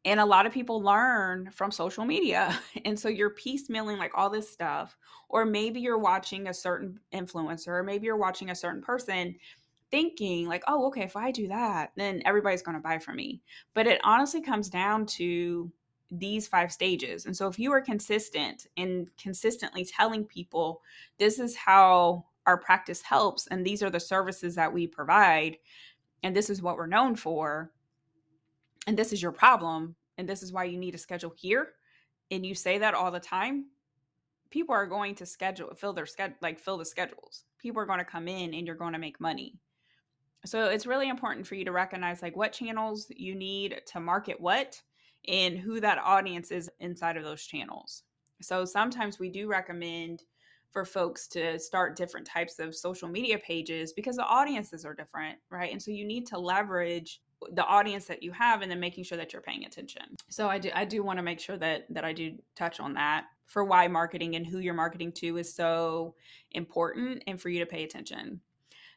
And 0.04 0.20
a 0.20 0.24
lot 0.24 0.44
of 0.44 0.52
people 0.52 0.82
learn 0.82 1.50
from 1.50 1.70
social 1.70 2.04
media. 2.04 2.58
And 2.84 2.98
so 2.98 3.08
you're 3.08 3.34
piecemealing 3.34 3.98
like 3.98 4.12
all 4.14 4.28
this 4.28 4.50
stuff. 4.50 4.96
Or 5.28 5.44
maybe 5.44 5.80
you're 5.80 5.98
watching 5.98 6.48
a 6.48 6.54
certain 6.54 7.00
influencer, 7.12 7.68
or 7.68 7.82
maybe 7.82 8.06
you're 8.06 8.16
watching 8.16 8.50
a 8.50 8.54
certain 8.54 8.82
person 8.82 9.36
thinking 9.90 10.46
like, 10.48 10.64
oh, 10.66 10.86
okay, 10.86 11.02
if 11.02 11.16
I 11.16 11.30
do 11.30 11.48
that, 11.48 11.92
then 11.96 12.20
everybody's 12.24 12.62
going 12.62 12.76
to 12.76 12.82
buy 12.82 12.98
from 12.98 13.16
me. 13.16 13.42
But 13.74 13.86
it 13.86 14.00
honestly 14.04 14.42
comes 14.42 14.68
down 14.68 15.06
to 15.06 15.70
these 16.10 16.46
five 16.46 16.72
stages. 16.72 17.26
And 17.26 17.36
so 17.36 17.48
if 17.48 17.58
you 17.58 17.72
are 17.72 17.80
consistent 17.80 18.66
and 18.76 19.08
consistently 19.16 19.84
telling 19.84 20.24
people 20.24 20.82
this 21.18 21.38
is 21.38 21.56
how 21.56 22.24
our 22.46 22.56
practice 22.56 23.02
helps 23.02 23.46
and 23.48 23.64
these 23.64 23.82
are 23.82 23.90
the 23.90 24.00
services 24.00 24.54
that 24.54 24.72
we 24.72 24.86
provide 24.86 25.56
and 26.22 26.34
this 26.34 26.50
is 26.50 26.62
what 26.62 26.76
we're 26.76 26.86
known 26.86 27.16
for 27.16 27.70
and 28.86 28.96
this 28.96 29.12
is 29.12 29.22
your 29.22 29.32
problem 29.32 29.94
and 30.18 30.28
this 30.28 30.42
is 30.42 30.52
why 30.52 30.64
you 30.64 30.78
need 30.78 30.92
to 30.92 30.98
schedule 30.98 31.32
here 31.36 31.72
and 32.30 32.44
you 32.44 32.54
say 32.54 32.78
that 32.78 32.94
all 32.94 33.10
the 33.10 33.20
time 33.20 33.66
people 34.50 34.74
are 34.74 34.86
going 34.86 35.14
to 35.14 35.26
schedule 35.26 35.72
fill 35.74 35.92
their 35.92 36.06
schedule 36.06 36.36
like 36.42 36.58
fill 36.58 36.78
the 36.78 36.84
schedules 36.84 37.44
people 37.58 37.80
are 37.80 37.86
going 37.86 37.98
to 37.98 38.04
come 38.04 38.28
in 38.28 38.54
and 38.54 38.66
you're 38.66 38.76
going 38.76 38.92
to 38.92 38.98
make 38.98 39.20
money 39.20 39.58
so 40.46 40.66
it's 40.66 40.86
really 40.86 41.08
important 41.08 41.46
for 41.46 41.54
you 41.54 41.64
to 41.64 41.72
recognize 41.72 42.20
like 42.20 42.36
what 42.36 42.52
channels 42.52 43.06
you 43.10 43.34
need 43.34 43.80
to 43.86 44.00
market 44.00 44.40
what 44.40 44.80
and 45.28 45.58
who 45.58 45.80
that 45.80 45.98
audience 45.98 46.50
is 46.50 46.70
inside 46.80 47.16
of 47.16 47.24
those 47.24 47.44
channels. 47.44 48.02
So 48.42 48.64
sometimes 48.64 49.18
we 49.18 49.30
do 49.30 49.48
recommend 49.48 50.22
for 50.74 50.84
folks 50.84 51.28
to 51.28 51.56
start 51.58 51.96
different 51.96 52.26
types 52.26 52.58
of 52.58 52.74
social 52.74 53.08
media 53.08 53.38
pages 53.38 53.92
because 53.92 54.16
the 54.16 54.26
audiences 54.26 54.84
are 54.84 54.92
different, 54.92 55.38
right? 55.48 55.70
And 55.70 55.80
so 55.80 55.92
you 55.92 56.04
need 56.04 56.26
to 56.26 56.38
leverage 56.38 57.22
the 57.52 57.64
audience 57.64 58.06
that 58.06 58.24
you 58.24 58.32
have 58.32 58.60
and 58.60 58.70
then 58.70 58.80
making 58.80 59.04
sure 59.04 59.16
that 59.16 59.32
you're 59.32 59.40
paying 59.40 59.64
attention. 59.64 60.02
So 60.28 60.48
I 60.48 60.58
do 60.58 60.70
I 60.74 60.84
do 60.84 61.04
want 61.04 61.18
to 61.18 61.22
make 61.22 61.38
sure 61.38 61.56
that 61.58 61.86
that 61.90 62.04
I 62.04 62.12
do 62.12 62.32
touch 62.56 62.80
on 62.80 62.94
that 62.94 63.26
for 63.46 63.64
why 63.64 63.86
marketing 63.86 64.34
and 64.34 64.44
who 64.44 64.58
you're 64.58 64.74
marketing 64.74 65.12
to 65.12 65.36
is 65.36 65.54
so 65.54 66.16
important 66.50 67.22
and 67.28 67.40
for 67.40 67.50
you 67.50 67.60
to 67.60 67.66
pay 67.66 67.84
attention. 67.84 68.40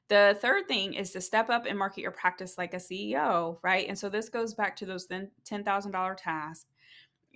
The 0.08 0.36
third 0.42 0.68
thing 0.68 0.96
is 0.96 1.12
to 1.12 1.22
step 1.22 1.50
up 1.52 1.66
and 1.68 1.78
market 1.78 2.02
your 2.02 2.12
practice 2.12 2.58
like 2.58 2.74
a 2.74 2.78
CEO, 2.78 3.58
right? 3.62 3.88
And 3.88 4.00
so 4.00 4.10
this 4.10 4.30
goes 4.30 4.54
back 4.54 4.78
to 4.78 4.86
those 4.86 5.06
$10,000 5.08 6.18
tasks. 6.18 6.66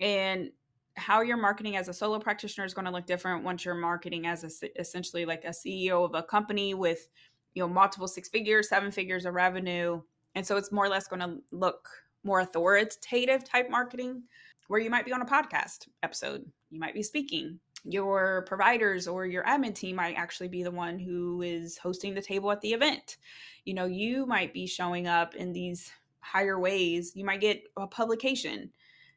And 0.00 0.50
how 0.96 1.22
you're 1.22 1.36
marketing 1.36 1.76
as 1.76 1.88
a 1.88 1.92
solo 1.92 2.18
practitioner 2.18 2.64
is 2.64 2.74
going 2.74 2.84
to 2.84 2.90
look 2.90 3.06
different 3.06 3.44
once 3.44 3.64
you're 3.64 3.74
marketing 3.74 4.26
as 4.26 4.44
a, 4.44 4.80
essentially 4.80 5.24
like 5.24 5.44
a 5.44 5.48
CEO 5.48 6.04
of 6.04 6.14
a 6.14 6.22
company 6.22 6.74
with, 6.74 7.08
you 7.54 7.62
know, 7.62 7.68
multiple 7.68 8.08
six 8.08 8.28
figures, 8.28 8.68
seven 8.68 8.90
figures 8.90 9.24
of 9.24 9.34
revenue. 9.34 10.00
And 10.34 10.46
so 10.46 10.56
it's 10.56 10.72
more 10.72 10.84
or 10.84 10.88
less 10.88 11.06
going 11.06 11.20
to 11.20 11.38
look 11.50 11.88
more 12.24 12.40
authoritative 12.40 13.44
type 13.44 13.70
marketing 13.70 14.22
where 14.68 14.80
you 14.80 14.90
might 14.90 15.04
be 15.04 15.12
on 15.12 15.22
a 15.22 15.26
podcast 15.26 15.88
episode, 16.02 16.44
you 16.70 16.78
might 16.78 16.94
be 16.94 17.02
speaking, 17.02 17.58
your 17.84 18.44
providers 18.46 19.08
or 19.08 19.26
your 19.26 19.44
admin 19.44 19.74
team 19.74 19.96
might 19.96 20.14
actually 20.14 20.48
be 20.48 20.62
the 20.62 20.70
one 20.70 20.98
who 20.98 21.42
is 21.42 21.76
hosting 21.76 22.14
the 22.14 22.22
table 22.22 22.50
at 22.50 22.60
the 22.60 22.72
event. 22.72 23.16
You 23.64 23.74
know, 23.74 23.86
you 23.86 24.24
might 24.24 24.54
be 24.54 24.66
showing 24.66 25.06
up 25.06 25.34
in 25.34 25.52
these 25.52 25.90
higher 26.20 26.58
ways. 26.58 27.12
You 27.14 27.24
might 27.24 27.40
get 27.40 27.64
a 27.76 27.86
publication. 27.86 28.70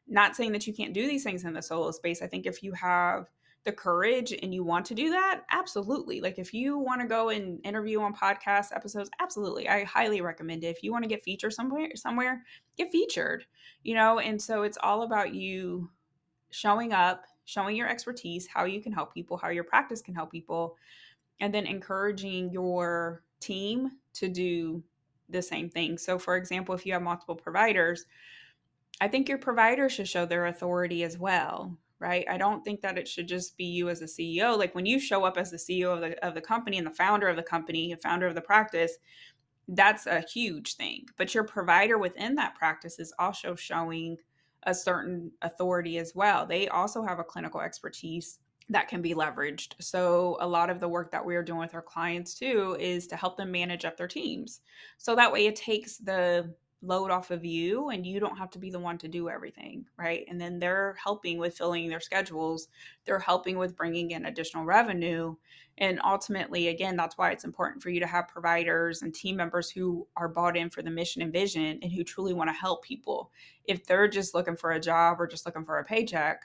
Not 0.08 0.36
saying 0.36 0.52
that 0.52 0.66
you 0.66 0.72
can't 0.72 0.94
do 0.94 1.06
these 1.06 1.24
things 1.24 1.44
in 1.44 1.52
the 1.52 1.62
solo 1.62 1.90
space. 1.90 2.22
I 2.22 2.26
think 2.26 2.46
if 2.46 2.62
you 2.62 2.72
have 2.72 3.26
the 3.64 3.72
courage 3.72 4.32
and 4.32 4.54
you 4.54 4.62
want 4.62 4.86
to 4.86 4.94
do 4.94 5.10
that, 5.10 5.42
absolutely. 5.50 6.20
Like 6.20 6.38
if 6.38 6.54
you 6.54 6.78
want 6.78 7.00
to 7.00 7.08
go 7.08 7.30
and 7.30 7.58
interview 7.64 8.00
on 8.00 8.14
podcast 8.14 8.74
episodes, 8.74 9.10
absolutely. 9.20 9.68
I 9.68 9.82
highly 9.84 10.20
recommend 10.20 10.62
it. 10.62 10.68
If 10.68 10.84
you 10.84 10.92
want 10.92 11.02
to 11.02 11.08
get 11.08 11.24
featured 11.24 11.52
somewhere 11.52 11.88
somewhere, 11.96 12.44
get 12.76 12.92
featured. 12.92 13.44
You 13.82 13.96
know, 13.96 14.20
and 14.20 14.40
so 14.40 14.62
it's 14.62 14.78
all 14.82 15.02
about 15.02 15.34
you 15.34 15.90
showing 16.50 16.92
up 16.92 17.24
showing 17.46 17.76
your 17.76 17.88
expertise, 17.88 18.46
how 18.46 18.64
you 18.64 18.82
can 18.82 18.92
help 18.92 19.14
people, 19.14 19.36
how 19.36 19.48
your 19.48 19.64
practice 19.64 20.02
can 20.02 20.14
help 20.14 20.30
people, 20.30 20.76
and 21.40 21.54
then 21.54 21.64
encouraging 21.64 22.50
your 22.50 23.22
team 23.40 23.92
to 24.12 24.28
do 24.28 24.82
the 25.28 25.40
same 25.40 25.70
thing. 25.70 25.96
So, 25.96 26.18
for 26.18 26.36
example, 26.36 26.74
if 26.74 26.84
you 26.84 26.92
have 26.92 27.02
multiple 27.02 27.36
providers, 27.36 28.04
I 29.00 29.08
think 29.08 29.28
your 29.28 29.38
provider 29.38 29.88
should 29.88 30.08
show 30.08 30.24
their 30.24 30.46
authority 30.46 31.04
as 31.04 31.18
well, 31.18 31.76
right? 31.98 32.26
I 32.30 32.38
don't 32.38 32.64
think 32.64 32.80
that 32.80 32.98
it 32.98 33.06
should 33.06 33.28
just 33.28 33.56
be 33.56 33.64
you 33.64 33.88
as 33.88 34.02
a 34.02 34.06
CEO. 34.06 34.56
Like 34.56 34.74
when 34.74 34.86
you 34.86 34.98
show 34.98 35.24
up 35.24 35.36
as 35.36 35.50
the 35.50 35.56
CEO 35.56 35.92
of 35.94 36.00
the 36.00 36.26
of 36.26 36.34
the 36.34 36.40
company 36.40 36.78
and 36.78 36.86
the 36.86 36.92
founder 36.92 37.28
of 37.28 37.36
the 37.36 37.42
company, 37.42 37.92
the 37.92 38.00
founder 38.00 38.26
of 38.26 38.34
the 38.34 38.40
practice, 38.40 38.96
that's 39.68 40.06
a 40.06 40.20
huge 40.20 40.76
thing. 40.76 41.06
But 41.18 41.34
your 41.34 41.44
provider 41.44 41.98
within 41.98 42.34
that 42.36 42.54
practice 42.54 42.98
is 42.98 43.12
also 43.18 43.54
showing 43.54 44.16
a 44.62 44.74
certain 44.74 45.30
authority 45.42 45.98
as 45.98 46.14
well. 46.14 46.46
They 46.46 46.68
also 46.68 47.02
have 47.02 47.18
a 47.18 47.24
clinical 47.24 47.60
expertise 47.60 48.38
that 48.68 48.88
can 48.88 49.00
be 49.00 49.14
leveraged. 49.14 49.74
So, 49.80 50.36
a 50.40 50.46
lot 50.46 50.70
of 50.70 50.80
the 50.80 50.88
work 50.88 51.12
that 51.12 51.24
we 51.24 51.36
are 51.36 51.42
doing 51.42 51.60
with 51.60 51.74
our 51.74 51.82
clients 51.82 52.34
too 52.34 52.76
is 52.80 53.06
to 53.08 53.16
help 53.16 53.36
them 53.36 53.52
manage 53.52 53.84
up 53.84 53.96
their 53.96 54.08
teams. 54.08 54.60
So 54.98 55.14
that 55.14 55.32
way 55.32 55.46
it 55.46 55.56
takes 55.56 55.98
the 55.98 56.52
load 56.82 57.10
off 57.10 57.30
of 57.30 57.44
you 57.44 57.88
and 57.88 58.06
you 58.06 58.20
don't 58.20 58.36
have 58.36 58.50
to 58.50 58.58
be 58.58 58.70
the 58.70 58.78
one 58.78 58.98
to 58.98 59.08
do 59.08 59.28
everything, 59.28 59.86
right? 59.98 60.24
And 60.28 60.40
then 60.40 60.58
they're 60.58 60.96
helping 61.02 61.38
with 61.38 61.56
filling 61.56 61.88
their 61.88 62.00
schedules, 62.00 62.68
they're 63.04 63.18
helping 63.18 63.58
with 63.58 63.76
bringing 63.76 64.10
in 64.10 64.26
additional 64.26 64.64
revenue. 64.64 65.34
And 65.78 66.00
ultimately, 66.04 66.68
again, 66.68 66.96
that's 66.96 67.18
why 67.18 67.32
it's 67.32 67.44
important 67.44 67.82
for 67.82 67.90
you 67.90 68.00
to 68.00 68.06
have 68.06 68.28
providers 68.28 69.02
and 69.02 69.14
team 69.14 69.36
members 69.36 69.70
who 69.70 70.06
are 70.16 70.28
bought 70.28 70.56
in 70.56 70.70
for 70.70 70.82
the 70.82 70.90
mission 70.90 71.22
and 71.22 71.32
vision 71.32 71.78
and 71.82 71.92
who 71.92 72.04
truly 72.04 72.32
want 72.32 72.48
to 72.48 72.54
help 72.54 72.84
people. 72.84 73.30
If 73.64 73.84
they're 73.84 74.08
just 74.08 74.34
looking 74.34 74.56
for 74.56 74.72
a 74.72 74.80
job 74.80 75.20
or 75.20 75.26
just 75.26 75.44
looking 75.44 75.64
for 75.64 75.78
a 75.78 75.84
paycheck, 75.84 76.44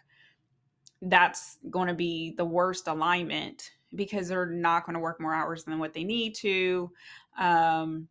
that's 1.02 1.58
going 1.70 1.88
to 1.88 1.94
be 1.94 2.34
the 2.38 2.46
worst 2.46 2.88
alignment 2.88 3.72
because 3.96 4.28
they're 4.28 4.46
not 4.46 4.86
going 4.86 4.94
to 4.94 5.00
work 5.00 5.20
more 5.20 5.34
hours 5.34 5.64
than 5.64 5.80
what 5.80 5.94
they 5.94 6.04
need 6.04 6.36
to. 6.36 6.92
Um, 7.38 8.08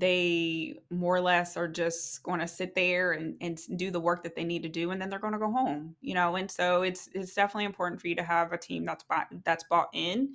they 0.00 0.78
more 0.90 1.16
or 1.16 1.20
less 1.20 1.56
are 1.56 1.68
just 1.68 2.22
going 2.22 2.40
to 2.40 2.48
sit 2.48 2.74
there 2.74 3.12
and, 3.12 3.36
and 3.40 3.60
do 3.76 3.90
the 3.90 4.00
work 4.00 4.22
that 4.22 4.34
they 4.34 4.44
need 4.44 4.62
to 4.62 4.68
do 4.68 4.90
and 4.90 5.00
then 5.00 5.08
they're 5.08 5.18
going 5.18 5.32
to 5.32 5.38
go 5.38 5.50
home 5.50 5.94
you 6.00 6.14
know 6.14 6.36
and 6.36 6.50
so 6.50 6.82
it's 6.82 7.08
it's 7.12 7.34
definitely 7.34 7.64
important 7.64 8.00
for 8.00 8.08
you 8.08 8.14
to 8.14 8.22
have 8.22 8.52
a 8.52 8.58
team 8.58 8.84
that's 8.84 9.04
bought 9.04 9.28
that's 9.44 9.64
bought 9.64 9.88
in 9.92 10.34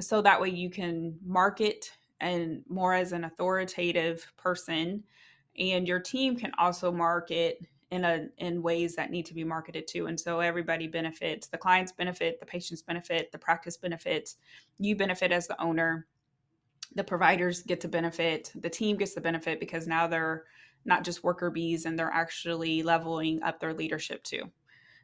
so 0.00 0.22
that 0.22 0.40
way 0.40 0.48
you 0.48 0.70
can 0.70 1.16
market 1.24 1.96
and 2.20 2.62
more 2.68 2.94
as 2.94 3.12
an 3.12 3.24
authoritative 3.24 4.32
person 4.36 5.02
and 5.58 5.88
your 5.88 6.00
team 6.00 6.36
can 6.36 6.52
also 6.58 6.92
market 6.92 7.58
in 7.90 8.04
a 8.04 8.26
in 8.38 8.62
ways 8.62 8.94
that 8.94 9.10
need 9.10 9.26
to 9.26 9.34
be 9.34 9.44
marketed 9.44 9.86
to 9.88 10.06
and 10.06 10.18
so 10.18 10.40
everybody 10.40 10.86
benefits 10.86 11.48
the 11.48 11.58
clients 11.58 11.90
benefit 11.90 12.38
the 12.38 12.46
patients 12.46 12.82
benefit 12.82 13.32
the 13.32 13.38
practice 13.38 13.76
benefits 13.76 14.36
you 14.78 14.94
benefit 14.94 15.32
as 15.32 15.46
the 15.46 15.60
owner 15.60 16.06
the 16.94 17.04
providers 17.04 17.62
get 17.62 17.80
to 17.82 17.88
benefit, 17.88 18.52
the 18.54 18.70
team 18.70 18.96
gets 18.96 19.14
to 19.14 19.20
benefit 19.20 19.60
because 19.60 19.86
now 19.86 20.06
they're 20.06 20.44
not 20.84 21.04
just 21.04 21.24
worker 21.24 21.50
bees 21.50 21.84
and 21.84 21.98
they're 21.98 22.10
actually 22.10 22.82
leveling 22.82 23.42
up 23.42 23.60
their 23.60 23.74
leadership 23.74 24.22
too. 24.22 24.50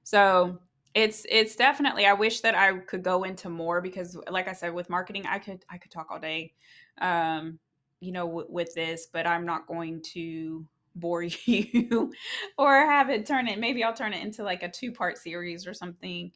So 0.03 0.59
it's 0.94 1.27
it's 1.29 1.57
definitely 1.57 2.07
I 2.07 2.12
wish 2.12 2.40
that 2.40 2.55
I 2.55 2.79
could 2.79 3.03
go 3.03 3.25
into 3.25 3.49
more 3.49 3.81
because 3.81 4.16
like 4.31 4.49
I 4.49 4.53
said 4.53 4.73
with 4.73 4.88
marketing 4.88 5.27
I 5.27 5.38
could 5.38 5.64
I 5.68 5.77
could 5.77 5.90
talk 5.90 6.07
all 6.11 6.20
day 6.20 6.55
um 7.01 7.59
you 8.01 8.12
know 8.12 8.27
w- 8.27 8.47
with 8.49 8.73
this 8.75 9.09
but 9.12 9.27
I'm 9.27 9.44
not 9.44 9.66
going 9.66 10.03
to 10.12 10.64
bore 10.94 11.23
you 11.47 12.12
or 12.57 12.77
have 12.77 13.11
it 13.11 13.27
turn 13.27 13.49
it 13.49 13.59
maybe 13.59 13.83
I'll 13.83 13.92
turn 13.92 14.12
it 14.12 14.25
into 14.25 14.44
like 14.44 14.62
a 14.62 14.70
two 14.70 14.92
part 14.92 15.18
series 15.18 15.66
or 15.66 15.75
something 15.75 16.31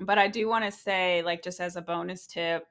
but 0.00 0.18
I 0.18 0.28
do 0.28 0.46
want 0.46 0.66
to 0.66 0.70
say 0.70 1.22
like 1.22 1.42
just 1.42 1.60
as 1.60 1.76
a 1.76 1.82
bonus 1.82 2.26
tip 2.26 2.66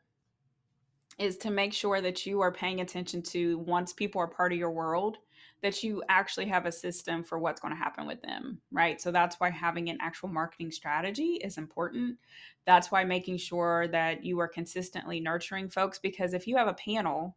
is 1.21 1.37
to 1.37 1.51
make 1.51 1.71
sure 1.71 2.01
that 2.01 2.25
you 2.25 2.41
are 2.41 2.51
paying 2.51 2.81
attention 2.81 3.21
to 3.21 3.59
once 3.59 3.93
people 3.93 4.19
are 4.19 4.27
part 4.27 4.51
of 4.51 4.57
your 4.57 4.71
world 4.71 5.17
that 5.61 5.83
you 5.83 6.03
actually 6.09 6.47
have 6.47 6.65
a 6.65 6.71
system 6.71 7.23
for 7.23 7.37
what's 7.37 7.61
going 7.61 7.73
to 7.73 7.77
happen 7.79 8.07
with 8.07 8.19
them, 8.23 8.59
right? 8.71 8.99
So 8.99 9.11
that's 9.11 9.35
why 9.39 9.51
having 9.51 9.89
an 9.89 9.99
actual 10.01 10.29
marketing 10.29 10.71
strategy 10.71 11.39
is 11.43 11.59
important. 11.59 12.17
That's 12.65 12.91
why 12.91 13.03
making 13.03 13.37
sure 13.37 13.87
that 13.89 14.23
you 14.25 14.39
are 14.39 14.47
consistently 14.47 15.19
nurturing 15.19 15.69
folks 15.69 15.99
because 15.99 16.33
if 16.33 16.47
you 16.47 16.57
have 16.57 16.67
a 16.67 16.73
panel, 16.73 17.35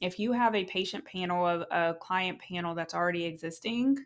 if 0.00 0.18
you 0.18 0.32
have 0.32 0.54
a 0.54 0.64
patient 0.64 1.04
panel, 1.04 1.46
of 1.46 1.66
a 1.70 1.94
client 1.94 2.38
panel 2.38 2.74
that's 2.74 2.94
already 2.94 3.26
existing, 3.26 3.98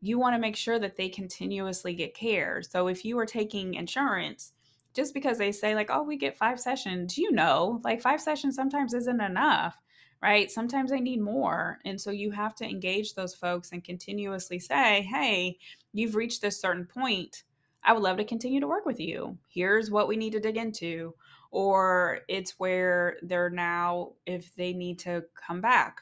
you 0.00 0.18
want 0.18 0.34
to 0.34 0.40
make 0.40 0.56
sure 0.56 0.80
that 0.80 0.96
they 0.96 1.08
continuously 1.08 1.94
get 1.94 2.14
care. 2.14 2.62
So 2.62 2.88
if 2.88 3.04
you 3.04 3.16
are 3.18 3.26
taking 3.26 3.74
insurance, 3.74 4.52
just 4.98 5.14
because 5.14 5.38
they 5.38 5.52
say 5.52 5.74
like, 5.74 5.90
"Oh, 5.90 6.02
we 6.02 6.16
get 6.16 6.36
5 6.36 6.60
sessions," 6.60 7.16
you 7.16 7.32
know, 7.32 7.80
like 7.84 8.02
5 8.02 8.20
sessions 8.20 8.56
sometimes 8.56 8.94
isn't 8.94 9.20
enough 9.20 9.76
right? 10.22 10.50
Sometimes 10.50 10.90
they 10.90 11.00
need 11.00 11.20
more. 11.20 11.78
And 11.84 12.00
so 12.00 12.10
you 12.10 12.30
have 12.32 12.54
to 12.56 12.68
engage 12.68 13.14
those 13.14 13.34
folks 13.34 13.72
and 13.72 13.84
continuously 13.84 14.58
say, 14.58 15.02
hey, 15.02 15.58
you've 15.92 16.16
reached 16.16 16.42
this 16.42 16.60
certain 16.60 16.86
point. 16.86 17.44
I 17.84 17.92
would 17.92 18.02
love 18.02 18.16
to 18.16 18.24
continue 18.24 18.60
to 18.60 18.66
work 18.66 18.84
with 18.84 18.98
you. 18.98 19.38
Here's 19.48 19.90
what 19.90 20.08
we 20.08 20.16
need 20.16 20.32
to 20.32 20.40
dig 20.40 20.56
into. 20.56 21.14
Or 21.50 22.20
it's 22.28 22.58
where 22.58 23.16
they're 23.22 23.50
now, 23.50 24.12
if 24.26 24.54
they 24.56 24.72
need 24.72 24.98
to 25.00 25.24
come 25.34 25.60
back, 25.60 26.00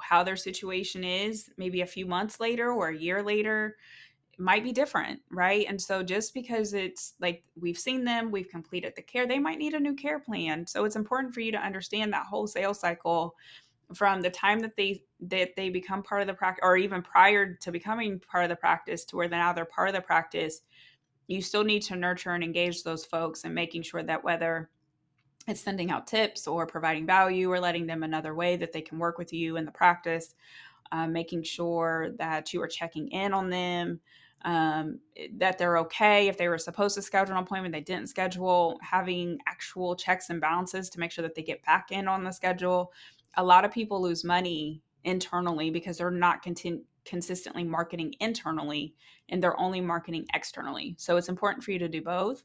how 0.00 0.22
their 0.24 0.36
situation 0.36 1.04
is, 1.04 1.50
maybe 1.56 1.82
a 1.82 1.86
few 1.86 2.06
months 2.06 2.40
later 2.40 2.72
or 2.72 2.88
a 2.88 2.96
year 2.96 3.22
later, 3.22 3.76
might 4.38 4.62
be 4.62 4.72
different, 4.72 5.20
right? 5.30 5.66
And 5.68 5.80
so 5.80 6.02
just 6.02 6.32
because 6.32 6.72
it's 6.72 7.14
like 7.20 7.42
we've 7.60 7.78
seen 7.78 8.04
them, 8.04 8.30
we've 8.30 8.48
completed 8.48 8.92
the 8.94 9.02
care, 9.02 9.26
they 9.26 9.38
might 9.38 9.58
need 9.58 9.74
a 9.74 9.80
new 9.80 9.94
care 9.94 10.20
plan. 10.20 10.66
So 10.66 10.84
it's 10.84 10.96
important 10.96 11.34
for 11.34 11.40
you 11.40 11.52
to 11.52 11.58
understand 11.58 12.12
that 12.12 12.26
whole 12.26 12.46
sales 12.46 12.80
cycle 12.80 13.34
from 13.94 14.20
the 14.20 14.30
time 14.30 14.60
that 14.60 14.76
they 14.76 15.02
that 15.20 15.56
they 15.56 15.70
become 15.70 16.02
part 16.02 16.20
of 16.20 16.26
the 16.26 16.34
practice 16.34 16.60
or 16.62 16.76
even 16.76 17.02
prior 17.02 17.54
to 17.54 17.72
becoming 17.72 18.20
part 18.20 18.44
of 18.44 18.50
the 18.50 18.56
practice 18.56 19.04
to 19.04 19.16
where 19.16 19.28
now 19.28 19.52
they're 19.52 19.64
part 19.64 19.88
of 19.88 19.94
the 19.94 20.00
practice 20.00 20.60
you 21.26 21.40
still 21.40 21.64
need 21.64 21.82
to 21.82 21.96
nurture 21.96 22.32
and 22.32 22.44
engage 22.44 22.82
those 22.82 23.04
folks 23.04 23.44
and 23.44 23.54
making 23.54 23.82
sure 23.82 24.02
that 24.02 24.22
whether 24.22 24.68
it's 25.46 25.60
sending 25.60 25.90
out 25.90 26.06
tips 26.06 26.46
or 26.46 26.66
providing 26.66 27.06
value 27.06 27.50
or 27.50 27.58
letting 27.58 27.86
them 27.86 28.02
another 28.02 28.34
way 28.34 28.56
that 28.56 28.72
they 28.72 28.82
can 28.82 28.98
work 28.98 29.16
with 29.16 29.32
you 29.32 29.56
in 29.56 29.64
the 29.64 29.72
practice 29.72 30.34
uh, 30.92 31.06
making 31.06 31.42
sure 31.42 32.10
that 32.18 32.52
you 32.52 32.62
are 32.62 32.68
checking 32.68 33.08
in 33.08 33.32
on 33.32 33.48
them 33.48 34.00
um, 34.42 35.00
that 35.36 35.58
they're 35.58 35.78
okay 35.78 36.28
if 36.28 36.38
they 36.38 36.48
were 36.48 36.58
supposed 36.58 36.94
to 36.94 37.02
schedule 37.02 37.36
an 37.36 37.42
appointment 37.42 37.74
they 37.74 37.80
didn't 37.80 38.08
schedule 38.08 38.78
having 38.82 39.38
actual 39.46 39.96
checks 39.96 40.30
and 40.30 40.40
balances 40.40 40.88
to 40.90 41.00
make 41.00 41.10
sure 41.10 41.22
that 41.22 41.34
they 41.34 41.42
get 41.42 41.64
back 41.64 41.90
in 41.90 42.06
on 42.06 42.24
the 42.24 42.32
schedule. 42.32 42.92
A 43.36 43.44
lot 43.44 43.64
of 43.64 43.72
people 43.72 44.00
lose 44.00 44.24
money 44.24 44.82
internally 45.04 45.70
because 45.70 45.98
they're 45.98 46.10
not 46.10 46.46
consistently 47.04 47.64
marketing 47.64 48.14
internally 48.20 48.94
and 49.28 49.42
they're 49.42 49.58
only 49.58 49.80
marketing 49.80 50.26
externally. 50.34 50.94
So 50.98 51.16
it's 51.16 51.28
important 51.28 51.64
for 51.64 51.72
you 51.72 51.78
to 51.80 51.88
do 51.88 52.02
both. 52.02 52.44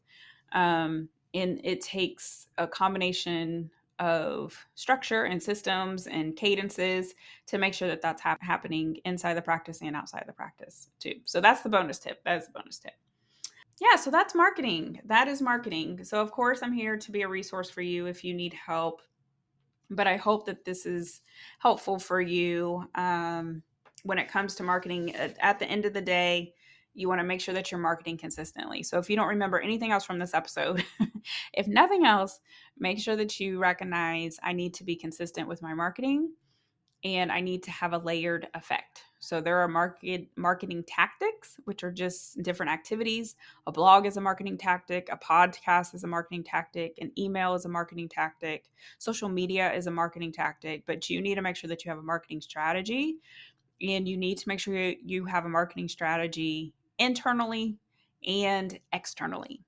Um, 0.51 1.09
and 1.33 1.59
it 1.63 1.81
takes 1.81 2.47
a 2.57 2.67
combination 2.67 3.71
of 3.99 4.57
structure 4.75 5.25
and 5.25 5.41
systems 5.41 6.07
and 6.07 6.35
cadences 6.35 7.13
to 7.47 7.57
make 7.57 7.73
sure 7.73 7.87
that 7.87 8.01
that's 8.01 8.21
ha- 8.21 8.37
happening 8.41 8.97
inside 9.05 9.35
the 9.35 9.41
practice 9.41 9.81
and 9.81 9.95
outside 9.95 10.23
the 10.27 10.33
practice 10.33 10.89
too. 10.99 11.15
So 11.25 11.41
that's 11.41 11.61
the 11.61 11.69
bonus 11.69 11.99
tip. 11.99 12.21
That's 12.25 12.47
the 12.47 12.53
bonus 12.53 12.79
tip. 12.79 12.93
Yeah, 13.79 13.95
so 13.97 14.11
that's 14.11 14.35
marketing. 14.35 14.99
That 15.05 15.27
is 15.27 15.41
marketing. 15.41 16.03
So 16.03 16.21
of 16.21 16.31
course 16.31 16.61
I'm 16.63 16.73
here 16.73 16.97
to 16.97 17.11
be 17.11 17.21
a 17.21 17.27
resource 17.27 17.69
for 17.69 17.81
you 17.81 18.05
if 18.05 18.23
you 18.23 18.33
need 18.33 18.53
help. 18.53 19.01
But 19.89 20.07
I 20.07 20.17
hope 20.17 20.45
that 20.45 20.65
this 20.65 20.85
is 20.85 21.21
helpful 21.59 21.99
for 21.99 22.21
you 22.21 22.85
um, 22.95 23.61
when 24.03 24.17
it 24.17 24.27
comes 24.27 24.55
to 24.55 24.63
marketing. 24.63 25.15
At, 25.15 25.37
at 25.39 25.59
the 25.59 25.65
end 25.65 25.85
of 25.85 25.93
the 25.93 26.01
day, 26.01 26.53
you 26.93 27.07
want 27.07 27.19
to 27.19 27.25
make 27.25 27.41
sure 27.41 27.53
that 27.53 27.71
you're 27.71 27.79
marketing 27.79 28.17
consistently. 28.17 28.83
So 28.83 28.99
if 28.99 29.09
you 29.09 29.15
don't 29.15 29.27
remember 29.27 29.59
anything 29.59 29.91
else 29.91 30.03
from 30.03 30.19
this 30.19 30.33
episode, 30.33 30.83
if 31.53 31.67
nothing 31.67 32.05
else, 32.05 32.39
make 32.77 32.99
sure 32.99 33.15
that 33.15 33.39
you 33.39 33.59
recognize 33.59 34.37
I 34.43 34.53
need 34.53 34.73
to 34.75 34.83
be 34.83 34.95
consistent 34.95 35.47
with 35.47 35.61
my 35.61 35.73
marketing 35.73 36.33
and 37.03 37.31
I 37.31 37.41
need 37.41 37.63
to 37.63 37.71
have 37.71 37.93
a 37.93 37.97
layered 37.97 38.47
effect. 38.53 39.01
So 39.19 39.41
there 39.41 39.57
are 39.57 39.67
market 39.67 40.27
marketing 40.37 40.83
tactics, 40.87 41.57
which 41.65 41.83
are 41.83 41.91
just 41.91 42.41
different 42.43 42.71
activities. 42.71 43.35
A 43.67 43.71
blog 43.71 44.05
is 44.05 44.17
a 44.17 44.21
marketing 44.21 44.57
tactic, 44.57 45.09
a 45.11 45.17
podcast 45.17 45.93
is 45.93 46.03
a 46.03 46.07
marketing 46.07 46.43
tactic, 46.43 46.97
an 47.01 47.11
email 47.17 47.55
is 47.55 47.65
a 47.65 47.69
marketing 47.69 48.09
tactic, 48.09 48.65
social 48.99 49.29
media 49.29 49.73
is 49.73 49.87
a 49.87 49.91
marketing 49.91 50.31
tactic, 50.31 50.85
but 50.85 51.09
you 51.09 51.21
need 51.21 51.35
to 51.35 51.41
make 51.41 51.55
sure 51.55 51.67
that 51.67 51.83
you 51.83 51.89
have 51.89 51.99
a 51.99 52.03
marketing 52.03 52.41
strategy 52.41 53.15
and 53.81 54.07
you 54.07 54.17
need 54.17 54.37
to 54.37 54.47
make 54.47 54.59
sure 54.59 54.75
you 54.75 55.25
have 55.25 55.45
a 55.45 55.49
marketing 55.49 55.87
strategy 55.87 56.73
internally 56.99 57.77
and 58.25 58.79
externally 58.91 59.61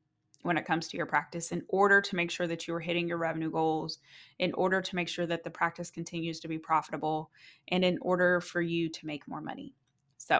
when 0.46 0.58
it 0.58 0.66
comes 0.66 0.88
to 0.88 0.96
your 0.96 1.08
practice 1.08 1.52
in 1.52 1.64
order 1.70 2.00
to 2.00 2.16
make 2.16 2.30
sure 2.30 2.46
that 2.46 2.68
you 2.68 2.76
are 2.76 2.80
hitting 2.80 3.08
your 3.08 3.18
revenue 3.18 3.50
goals, 3.50 3.98
in 4.38 4.54
order 4.54 4.80
to 4.80 4.96
make 4.96 5.08
sure 5.08 5.26
that 5.26 5.44
the 5.44 5.50
practice 5.50 5.90
continues 5.90 6.40
to 6.40 6.48
be 6.48 6.60
profitable, 6.60 7.32
and 7.70 7.84
in 7.84 7.98
order 8.02 8.40
for 8.40 8.62
you 8.62 8.88
to 8.88 9.08
make 9.08 9.28
more 9.28 9.42
money. 9.42 9.74
So, 10.18 10.40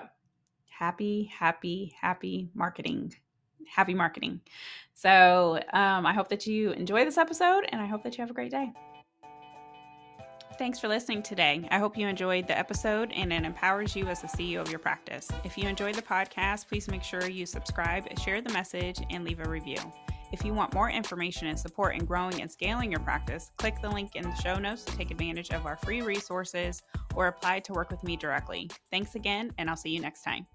happy, 0.70 1.24
happy, 1.24 1.96
happy 2.00 2.50
marketing. 2.54 3.16
Happy 3.68 3.96
marketing. 3.96 4.42
So, 4.94 5.60
um, 5.74 6.06
I 6.06 6.14
hope 6.14 6.30
that 6.30 6.46
you 6.46 6.70
enjoy 6.72 7.04
this 7.04 7.18
episode 7.18 7.64
and 7.70 7.82
I 7.82 7.88
hope 7.88 8.04
that 8.04 8.16
you 8.16 8.22
have 8.22 8.30
a 8.30 8.36
great 8.36 8.52
day. 8.52 8.74
Thanks 10.58 10.80
for 10.80 10.88
listening 10.88 11.22
today. 11.22 11.68
I 11.70 11.80
hope 11.80 11.98
you 11.98 12.08
enjoyed 12.08 12.48
the 12.48 12.58
episode 12.58 13.12
and 13.14 13.34
it 13.34 13.44
empowers 13.44 13.94
you 13.94 14.08
as 14.08 14.22
the 14.22 14.28
CEO 14.28 14.62
of 14.62 14.70
your 14.70 14.80
practice. 14.80 15.28
If 15.44 15.58
you 15.58 15.68
enjoyed 15.68 15.96
the 15.96 16.02
podcast, 16.02 16.70
please 16.70 16.88
make 16.88 17.04
sure 17.04 17.30
you 17.30 17.46
subscribe, 17.46 18.08
share 18.20 18.42
the 18.42 18.54
message, 18.54 19.02
and 19.10 19.26
leave 19.26 19.42
a 19.42 19.50
review. 19.50 19.80
If 20.32 20.46
you 20.46 20.54
want 20.54 20.74
more 20.74 20.90
information 20.90 21.48
and 21.48 21.60
support 21.60 21.96
in 21.96 22.06
growing 22.06 22.42
and 22.42 22.50
scaling 22.50 22.90
your 22.90 23.02
practice, 23.02 23.52
click 23.58 23.82
the 23.82 23.90
link 23.90 24.16
in 24.16 24.24
the 24.24 24.36
show 24.36 24.56
notes 24.56 24.86
to 24.86 24.96
take 24.96 25.12
advantage 25.12 25.52
of 25.52 25.66
our 25.66 25.76
free 25.76 26.02
resources 26.02 26.84
or 27.16 27.28
apply 27.28 27.60
to 27.60 27.74
work 27.74 27.92
with 27.92 28.04
me 28.04 28.16
directly. 28.16 28.70
Thanks 28.92 29.16
again, 29.16 29.52
and 29.58 29.70
I'll 29.70 29.76
see 29.76 29.90
you 29.90 30.00
next 30.00 30.24
time. 30.24 30.48